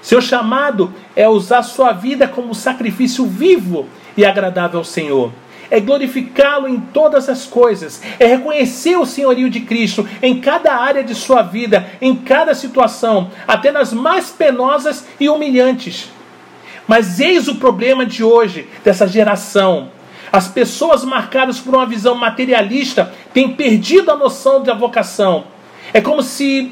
Seu 0.00 0.20
chamado 0.20 0.92
é 1.14 1.28
usar 1.28 1.62
sua 1.62 1.92
vida 1.92 2.26
como 2.26 2.54
sacrifício 2.54 3.24
vivo 3.26 3.86
e 4.16 4.24
agradável 4.24 4.78
ao 4.78 4.84
Senhor. 4.84 5.32
É 5.70 5.80
glorificá-lo 5.80 6.68
em 6.68 6.78
todas 6.78 7.28
as 7.28 7.46
coisas, 7.46 8.02
é 8.18 8.26
reconhecer 8.26 8.96
o 8.96 9.06
senhorio 9.06 9.48
de 9.48 9.60
Cristo 9.60 10.06
em 10.20 10.38
cada 10.40 10.74
área 10.74 11.02
de 11.02 11.14
sua 11.14 11.40
vida, 11.40 11.86
em 12.00 12.14
cada 12.14 12.54
situação, 12.54 13.30
até 13.46 13.70
nas 13.70 13.92
mais 13.92 14.28
penosas 14.28 15.06
e 15.18 15.30
humilhantes. 15.30 16.10
Mas 16.92 17.20
eis 17.20 17.48
o 17.48 17.54
problema 17.54 18.04
de 18.04 18.22
hoje, 18.22 18.68
dessa 18.84 19.08
geração. 19.08 19.90
As 20.30 20.48
pessoas 20.48 21.02
marcadas 21.04 21.58
por 21.58 21.74
uma 21.74 21.86
visão 21.86 22.14
materialista 22.14 23.14
têm 23.32 23.54
perdido 23.54 24.10
a 24.10 24.14
noção 24.14 24.62
da 24.62 24.74
vocação. 24.74 25.44
É 25.94 26.02
como 26.02 26.22
se 26.22 26.70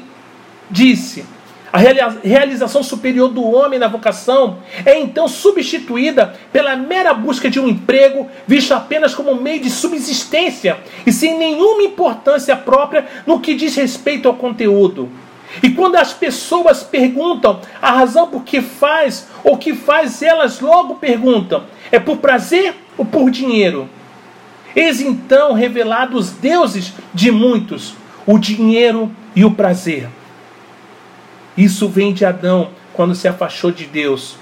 disse: 0.69 1.25
a 1.73 1.79
realização 1.79 2.83
superior 2.83 3.29
do 3.29 3.43
homem 3.43 3.79
na 3.79 3.87
vocação 3.87 4.59
é 4.85 4.99
então 4.99 5.27
substituída 5.27 6.35
pela 6.53 6.75
mera 6.75 7.15
busca 7.15 7.49
de 7.49 7.59
um 7.59 7.67
emprego, 7.67 8.29
visto 8.45 8.75
apenas 8.75 9.15
como 9.15 9.33
meio 9.33 9.59
de 9.59 9.71
subsistência 9.71 10.77
e 11.03 11.11
sem 11.11 11.35
nenhuma 11.35 11.81
importância 11.81 12.55
própria 12.55 13.07
no 13.25 13.39
que 13.39 13.55
diz 13.55 13.75
respeito 13.75 14.27
ao 14.27 14.35
conteúdo. 14.35 15.09
E 15.61 15.69
quando 15.71 15.95
as 15.95 16.13
pessoas 16.13 16.83
perguntam 16.83 17.59
a 17.81 17.91
razão 17.91 18.27
por 18.27 18.43
que 18.43 18.61
faz 18.61 19.27
ou 19.43 19.57
que 19.57 19.73
faz, 19.73 20.21
elas 20.21 20.59
logo 20.59 20.95
perguntam: 20.95 21.63
é 21.91 21.99
por 21.99 22.17
prazer 22.17 22.75
ou 22.97 23.05
por 23.05 23.29
dinheiro? 23.29 23.89
Eis 24.75 25.01
então 25.01 25.53
revelados 25.53 26.27
os 26.27 26.31
deuses 26.31 26.93
de 27.13 27.31
muitos, 27.31 27.93
o 28.25 28.37
dinheiro 28.37 29.11
e 29.35 29.43
o 29.43 29.51
prazer. 29.51 30.07
Isso 31.57 31.89
vem 31.89 32.13
de 32.13 32.25
Adão 32.25 32.69
quando 32.93 33.13
se 33.13 33.27
afastou 33.27 33.71
de 33.71 33.85
Deus, 33.85 34.37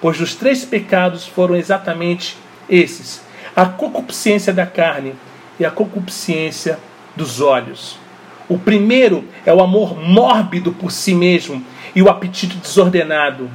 pois 0.00 0.20
os 0.20 0.34
três 0.34 0.64
pecados 0.64 1.26
foram 1.26 1.56
exatamente 1.56 2.36
esses: 2.68 3.22
a 3.56 3.64
concupiscência 3.64 4.52
da 4.52 4.66
carne 4.66 5.14
e 5.58 5.64
a 5.64 5.70
concupiscência 5.70 6.78
dos 7.16 7.40
olhos. 7.40 8.03
O 8.48 8.58
primeiro 8.58 9.24
é 9.46 9.52
o 9.52 9.62
amor 9.62 9.98
mórbido 9.98 10.72
por 10.72 10.90
si 10.90 11.14
mesmo 11.14 11.62
e 11.94 12.02
o 12.02 12.08
apetite 12.08 12.56
desordenado. 12.56 13.48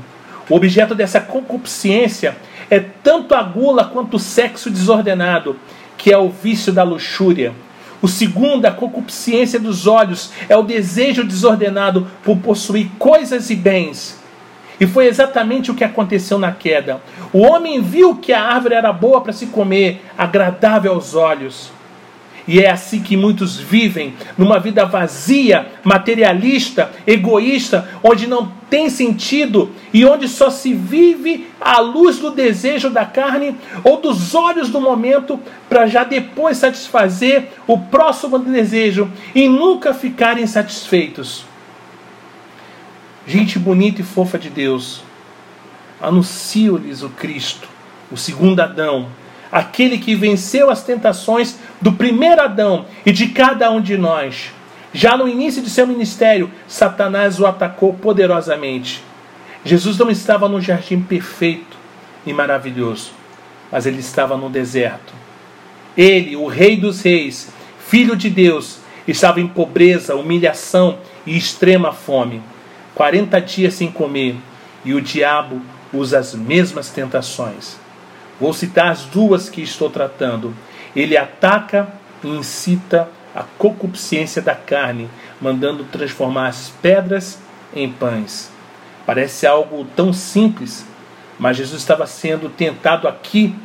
O 0.49 0.55
objeto 0.55 0.95
dessa 0.95 1.19
concupiscência 1.19 2.35
é 2.69 2.79
tanto 2.79 3.35
a 3.35 3.43
gula 3.43 3.85
quanto 3.85 4.15
o 4.15 4.19
sexo 4.19 4.69
desordenado, 4.69 5.55
que 5.97 6.11
é 6.11 6.17
o 6.17 6.29
vício 6.29 6.73
da 6.73 6.83
luxúria. 6.83 7.53
O 8.01 8.07
segundo, 8.07 8.65
a 8.65 8.71
concupiscência 8.71 9.59
dos 9.59 9.85
olhos, 9.85 10.31
é 10.47 10.55
o 10.55 10.63
desejo 10.63 11.23
desordenado 11.23 12.07
por 12.23 12.37
possuir 12.37 12.89
coisas 12.97 13.49
e 13.49 13.55
bens. 13.55 14.17
E 14.79 14.87
foi 14.87 15.07
exatamente 15.07 15.69
o 15.69 15.75
que 15.75 15.83
aconteceu 15.83 16.39
na 16.39 16.53
queda. 16.53 17.01
O 17.33 17.39
homem 17.39 17.81
viu 17.81 18.15
que 18.15 18.31
a 18.31 18.41
árvore 18.41 18.75
era 18.75 18.93
boa 18.93 19.19
para 19.19 19.33
se 19.33 19.47
comer, 19.47 20.01
agradável 20.17 20.93
aos 20.93 21.13
olhos. 21.13 21.71
E 22.47 22.59
é 22.59 22.69
assim 22.69 23.01
que 23.01 23.15
muitos 23.15 23.57
vivem, 23.57 24.13
numa 24.37 24.59
vida 24.59 24.85
vazia, 24.85 25.67
materialista, 25.83 26.91
egoísta, 27.05 27.87
onde 28.03 28.27
não 28.27 28.51
tem 28.69 28.89
sentido 28.89 29.71
e 29.93 30.05
onde 30.05 30.27
só 30.27 30.49
se 30.49 30.73
vive 30.73 31.47
à 31.59 31.79
luz 31.79 32.19
do 32.19 32.31
desejo 32.31 32.89
da 32.89 33.05
carne 33.05 33.55
ou 33.83 33.99
dos 33.99 34.33
olhos 34.35 34.69
do 34.69 34.79
momento, 34.79 35.39
para 35.67 35.87
já 35.87 36.03
depois 36.03 36.57
satisfazer 36.57 37.49
o 37.67 37.77
próximo 37.77 38.39
desejo 38.39 39.11
e 39.33 39.47
nunca 39.47 39.93
ficarem 39.93 40.45
satisfeitos. 40.47 41.45
Gente 43.27 43.59
bonita 43.59 44.01
e 44.01 44.03
fofa 44.03 44.39
de 44.39 44.49
Deus, 44.49 45.03
anuncio-lhes 46.01 47.03
o 47.03 47.09
Cristo, 47.09 47.67
o 48.11 48.17
segundo 48.17 48.59
Adão 48.59 49.07
aquele 49.51 49.97
que 49.97 50.15
venceu 50.15 50.69
as 50.69 50.83
tentações 50.83 51.57
do 51.81 51.91
primeiro 51.91 52.41
Adão 52.41 52.85
e 53.05 53.11
de 53.11 53.27
cada 53.27 53.71
um 53.71 53.81
de 53.81 53.97
nós. 53.97 54.51
Já 54.93 55.15
no 55.15 55.27
início 55.27 55.61
de 55.61 55.69
seu 55.69 55.85
ministério, 55.85 56.49
Satanás 56.67 57.39
o 57.39 57.45
atacou 57.45 57.93
poderosamente. 57.93 59.03
Jesus 59.63 59.97
não 59.97 60.09
estava 60.09 60.47
no 60.47 60.61
jardim 60.61 61.01
perfeito 61.01 61.77
e 62.25 62.33
maravilhoso, 62.33 63.11
mas 63.71 63.85
ele 63.85 63.99
estava 63.99 64.37
no 64.37 64.49
deserto. 64.49 65.13
Ele, 65.97 66.35
o 66.35 66.47
Rei 66.47 66.77
dos 66.77 67.01
Reis, 67.01 67.49
Filho 67.79 68.15
de 68.15 68.29
Deus, 68.29 68.79
estava 69.07 69.41
em 69.41 69.47
pobreza, 69.47 70.15
humilhação 70.15 70.99
e 71.25 71.35
extrema 71.35 71.91
fome. 71.91 72.41
40 72.95 73.39
dias 73.41 73.73
sem 73.73 73.91
comer, 73.91 74.35
e 74.83 74.93
o 74.93 75.01
diabo 75.01 75.61
usa 75.91 76.19
as 76.19 76.33
mesmas 76.33 76.89
tentações. 76.89 77.77
Vou 78.39 78.53
citar 78.53 78.91
as 78.91 79.05
duas 79.05 79.49
que 79.49 79.61
estou 79.61 79.89
tratando. 79.89 80.53
Ele 80.95 81.17
ataca 81.17 81.87
e 82.23 82.27
incita 82.27 83.09
a 83.35 83.43
concupiscência 83.57 84.41
da 84.41 84.55
carne, 84.55 85.09
mandando 85.41 85.83
transformar 85.83 86.47
as 86.47 86.69
pedras 86.81 87.39
em 87.73 87.91
pães. 87.91 88.51
Parece 89.05 89.45
algo 89.45 89.85
tão 89.95 90.13
simples, 90.13 90.85
mas 91.37 91.57
Jesus 91.57 91.81
estava 91.81 92.05
sendo 92.05 92.49
tentado 92.49 93.07
aqui 93.07 93.55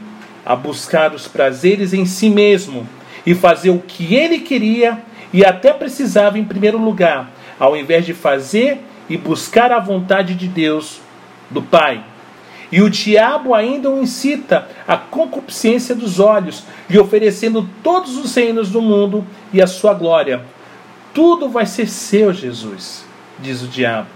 a 0.44 0.54
buscar 0.54 1.14
os 1.14 1.26
prazeres 1.26 1.92
em 1.92 2.04
si 2.04 2.28
mesmo 2.28 2.87
e 3.24 3.34
fazer 3.34 3.70
o 3.70 3.78
que 3.78 4.14
ele 4.14 4.40
queria 4.40 5.02
e 5.32 5.44
até 5.44 5.72
precisava 5.72 6.38
em 6.38 6.44
primeiro 6.44 6.78
lugar, 6.78 7.30
ao 7.58 7.76
invés 7.76 8.04
de 8.04 8.14
fazer 8.14 8.80
e 9.08 9.16
buscar 9.16 9.72
a 9.72 9.80
vontade 9.80 10.34
de 10.34 10.46
Deus, 10.46 11.00
do 11.50 11.62
Pai. 11.62 12.04
E 12.72 12.81
o 12.81 12.90
diabo 12.90 13.55
ainda 13.55 13.90
o 13.90 14.03
incita 14.03 14.68
à 14.87 14.96
concupiscência 14.96 15.94
dos 15.94 16.18
olhos, 16.18 16.64
lhe 16.88 16.98
oferecendo 16.98 17.68
todos 17.83 18.16
os 18.16 18.35
reinos 18.35 18.70
do 18.70 18.81
mundo 18.81 19.24
e 19.53 19.62
a 19.62 19.66
sua 19.66 19.94
glória. 19.94 20.44
Tudo 21.12 21.48
vai 21.48 21.66
ser 21.66 21.88
seu, 21.88 22.33
Jesus, 22.33 23.05
diz 23.38 23.62
o 23.62 23.68
diabo. 23.68 24.09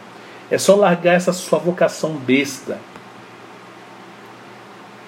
É 0.51 0.59
só 0.59 0.75
largar 0.75 1.15
essa 1.15 1.33
sua 1.33 1.59
vocação 1.59 2.15
besta. 2.15 2.79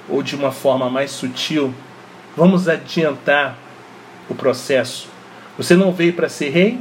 Ou 0.08 0.22
de 0.22 0.36
uma 0.36 0.52
forma 0.52 0.90
mais 0.90 1.10
sutil, 1.10 1.74
vamos 2.36 2.68
adiantar 2.68 3.56
o 4.28 4.34
processo. 4.34 5.08
Você 5.56 5.74
não 5.74 5.92
veio 5.92 6.12
para 6.12 6.28
ser 6.28 6.50
rei? 6.50 6.78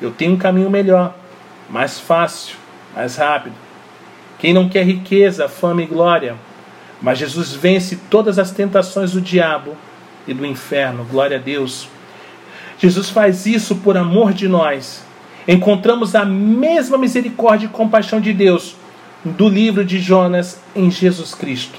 Eu 0.00 0.10
tenho 0.10 0.32
um 0.32 0.38
caminho 0.38 0.70
melhor, 0.70 1.14
mais 1.68 1.98
fácil, 1.98 2.56
mais 2.94 3.16
rápido. 3.16 3.54
Quem 4.42 4.52
não 4.52 4.68
quer 4.68 4.84
riqueza, 4.84 5.48
fama 5.48 5.84
e 5.84 5.86
glória? 5.86 6.34
Mas 7.00 7.16
Jesus 7.16 7.52
vence 7.52 7.96
todas 8.10 8.40
as 8.40 8.50
tentações 8.50 9.12
do 9.12 9.20
diabo 9.20 9.76
e 10.26 10.34
do 10.34 10.44
inferno. 10.44 11.06
Glória 11.08 11.36
a 11.36 11.40
Deus. 11.40 11.86
Jesus 12.76 13.08
faz 13.08 13.46
isso 13.46 13.76
por 13.76 13.96
amor 13.96 14.32
de 14.32 14.48
nós. 14.48 15.04
Encontramos 15.46 16.16
a 16.16 16.24
mesma 16.24 16.98
misericórdia 16.98 17.66
e 17.66 17.68
compaixão 17.68 18.20
de 18.20 18.32
Deus 18.32 18.74
do 19.24 19.48
livro 19.48 19.84
de 19.84 20.00
Jonas 20.00 20.60
em 20.74 20.90
Jesus 20.90 21.36
Cristo. 21.36 21.78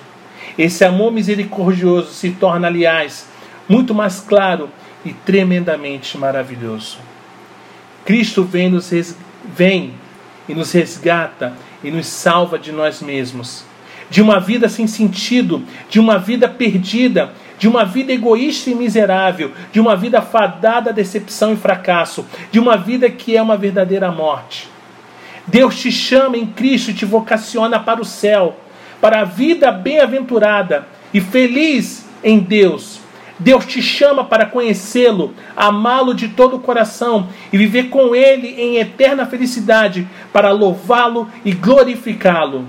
Esse 0.58 0.86
amor 0.86 1.12
misericordioso 1.12 2.13
se 2.13 2.32
torna, 2.32 2.67
aliás, 2.67 3.28
muito 3.67 3.93
mais 3.93 4.21
claro 4.21 4.69
e 5.04 5.12
tremendamente 5.12 6.17
maravilhoso. 6.17 6.97
Cristo 8.06 8.41
vem, 8.41 8.69
nos 8.69 8.89
res... 8.89 9.17
vem 9.54 9.95
e 10.47 10.56
nos 10.56 10.71
resgata 10.71 11.52
e 11.83 11.91
nos 11.91 12.07
salva 12.07 12.57
de 12.57 12.71
nós 12.71 13.01
mesmos, 13.01 13.63
de 14.09 14.21
uma 14.21 14.39
vida 14.39 14.69
sem 14.69 14.87
sentido, 14.87 15.63
de 15.89 15.99
uma 15.99 16.17
vida 16.17 16.47
perdida, 16.47 17.33
de 17.57 17.67
uma 17.67 17.83
vida 17.85 18.11
egoísta 18.11 18.69
e 18.69 18.75
miserável, 18.75 19.51
de 19.71 19.79
uma 19.79 19.95
vida 19.95 20.21
fadada 20.21 20.89
a 20.89 20.93
decepção 20.93 21.53
e 21.53 21.57
fracasso, 21.57 22.25
de 22.51 22.59
uma 22.59 22.77
vida 22.77 23.09
que 23.09 23.35
é 23.35 23.41
uma 23.41 23.57
verdadeira 23.57 24.11
morte. 24.11 24.67
Deus 25.45 25.79
te 25.79 25.91
chama 25.91 26.37
em 26.37 26.45
Cristo 26.45 26.91
e 26.91 26.93
te 26.93 27.05
vocaciona 27.05 27.79
para 27.79 28.01
o 28.01 28.05
céu, 28.05 28.57
para 29.01 29.21
a 29.21 29.25
vida 29.25 29.71
bem-aventurada 29.71 30.87
e 31.13 31.19
feliz 31.19 32.05
em 32.23 32.39
Deus 32.39 33.02
Deus 33.39 33.65
te 33.65 33.81
chama 33.81 34.23
para 34.23 34.45
conhecê-lo, 34.45 35.33
amá-lo 35.55 36.13
de 36.13 36.27
todo 36.29 36.57
o 36.57 36.59
coração 36.59 37.29
e 37.51 37.57
viver 37.57 37.89
com 37.89 38.15
ele 38.15 38.47
em 38.49 38.77
eterna 38.77 39.25
felicidade, 39.25 40.07
para 40.31 40.51
louvá-lo 40.51 41.27
e 41.43 41.51
glorificá-lo. 41.51 42.65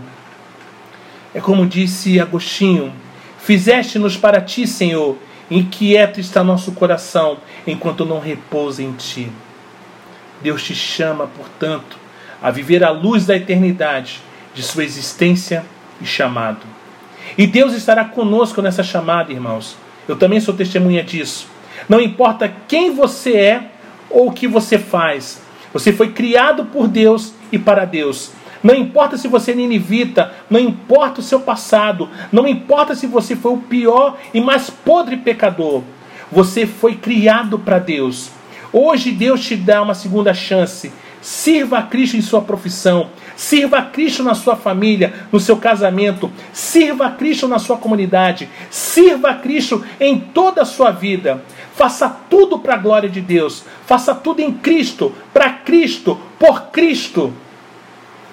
É 1.35 1.40
como 1.40 1.66
disse 1.66 2.18
Agostinho: 2.18 2.92
Fizeste-nos 3.38 4.16
para 4.16 4.40
ti, 4.40 4.66
Senhor, 4.66 5.18
inquieto 5.50 6.18
está 6.18 6.42
nosso 6.42 6.72
coração, 6.72 7.38
enquanto 7.66 8.07
não 8.07 8.18
repousa 8.18 8.83
em 8.83 8.92
ti. 8.92 9.31
Deus 10.40 10.62
te 10.62 10.75
chama, 10.75 11.27
portanto, 11.27 11.98
a 12.42 12.50
viver 12.50 12.83
à 12.83 12.90
luz 12.90 13.27
da 13.27 13.37
eternidade 13.37 14.21
de 14.54 14.62
sua 14.62 14.85
existência 14.85 15.65
e 16.00 16.06
chamado. 16.06 16.67
E 17.37 17.46
Deus 17.46 17.75
estará 17.75 18.04
conosco 18.04 18.62
nessa 18.62 18.83
chamada, 18.83 19.33
irmãos 19.33 19.84
eu 20.09 20.17
também 20.17 20.40
sou 20.40 20.55
testemunha 20.55 21.02
disso. 21.02 21.48
Não 21.88 22.00
importa 22.00 22.52
quem 22.69 22.94
você 22.94 23.33
é 23.37 23.71
ou 24.11 24.29
o 24.29 24.33
que 24.33 24.46
você 24.46 24.79
faz, 24.79 25.42
você 25.73 25.92
foi 25.92 26.13
criado 26.13 26.67
por 26.67 26.87
Deus 26.87 27.35
e 27.50 27.59
para 27.59 27.85
Deus. 27.85 28.33
Não 28.63 28.75
importa 28.75 29.19
se 29.19 29.29
você 29.29 29.52
é 29.52 29.55
ninivita, 29.55 30.33
não 30.48 30.59
importa 30.59 31.21
o 31.21 31.23
seu 31.23 31.40
passado, 31.40 32.09
não 32.33 32.48
importa 32.48 32.94
se 32.94 33.07
você 33.07 33.37
foi 33.37 33.52
o 33.52 33.59
pior 33.59 34.17
e 34.33 34.40
mais 34.40 34.71
podre 34.71 35.19
pecador. 35.19 35.83
Você 36.33 36.67
foi 36.67 36.94
criado 36.94 37.59
para 37.59 37.79
Deus. 37.79 38.31
Hoje 38.73 39.13
Deus 39.13 39.44
te 39.44 39.55
dá 39.55 39.83
uma 39.83 39.94
segunda 39.94 40.33
chance. 40.33 40.90
Sirva 41.25 41.79
a 41.79 41.83
Cristo 41.83 42.18
em 42.18 42.20
sua 42.20 42.42
profissão. 42.42 43.08
Sirva 43.35 43.79
a 43.79 43.83
Cristo 43.83 44.22
na 44.22 44.35
sua 44.35 44.56
família, 44.56 45.14
no 45.33 45.40
seu 45.40 45.56
casamento. 45.56 46.31
Sirva 46.52 47.06
a 47.06 47.10
Cristo 47.12 47.48
na 47.48 47.58
sua 47.58 47.79
comunidade. 47.79 48.46
Sirva 48.70 49.31
a 49.31 49.35
Cristo 49.37 49.83
em 49.98 50.20
toda 50.20 50.60
a 50.60 50.66
sua 50.66 50.90
vida. 50.90 51.42
Faça 51.75 52.10
tudo 52.29 52.58
para 52.58 52.75
a 52.75 52.77
glória 52.77 53.08
de 53.08 53.22
Deus. 53.22 53.64
Faça 53.87 54.14
tudo 54.14 54.40
em 54.40 54.52
Cristo, 54.52 55.14
para 55.33 55.48
Cristo, 55.48 56.20
por 56.38 56.64
Cristo. 56.64 57.33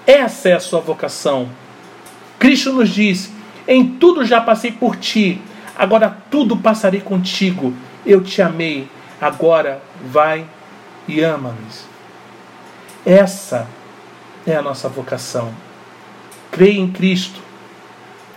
Essa 0.06 0.50
é 0.50 0.54
a 0.56 0.60
sua 0.60 0.82
vocação. 0.82 1.48
Cristo 2.38 2.74
nos 2.74 2.90
diz: 2.90 3.32
Em 3.66 3.88
tudo 3.88 4.26
já 4.26 4.42
passei 4.42 4.74
por 4.74 4.98
ti, 4.98 5.42
agora 5.78 6.18
tudo 6.30 6.58
passarei 6.58 7.00
contigo. 7.00 7.74
Eu 8.06 8.22
te 8.22 8.42
amei, 8.42 8.90
agora 9.22 9.82
vai 10.04 10.46
e 11.08 11.22
ama-nos. 11.22 11.91
Essa 13.06 13.68
é 14.46 14.56
a 14.56 14.62
nossa 14.62 14.88
vocação. 14.88 15.54
Creia 16.52 16.80
em 16.80 16.92
Cristo, 16.92 17.42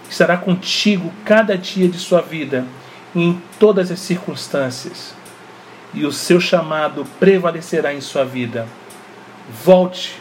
estará 0.09 0.37
contigo 0.37 1.13
cada 1.25 1.57
dia 1.59 1.89
de 1.89 1.99
sua 1.99 2.21
vida 2.21 2.67
em 3.15 3.41
todas 3.59 3.91
as 3.91 4.01
circunstâncias, 4.01 5.15
e 5.93 6.05
o 6.05 6.13
seu 6.13 6.41
chamado 6.41 7.07
prevalecerá 7.21 7.95
em 7.95 8.01
sua 8.01 8.25
vida. 8.25 8.67
Volte 9.65 10.21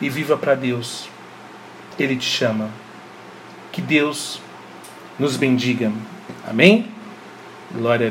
e 0.00 0.08
viva 0.08 0.36
para 0.36 0.54
Deus. 0.54 1.08
Ele 1.98 2.16
te 2.16 2.24
chama. 2.24 2.70
Que 3.72 3.80
Deus 3.80 4.40
nos 5.18 5.36
bendiga. 5.36 5.90
Amém? 6.46 6.88
Glória 7.72 8.08
a 8.08 8.10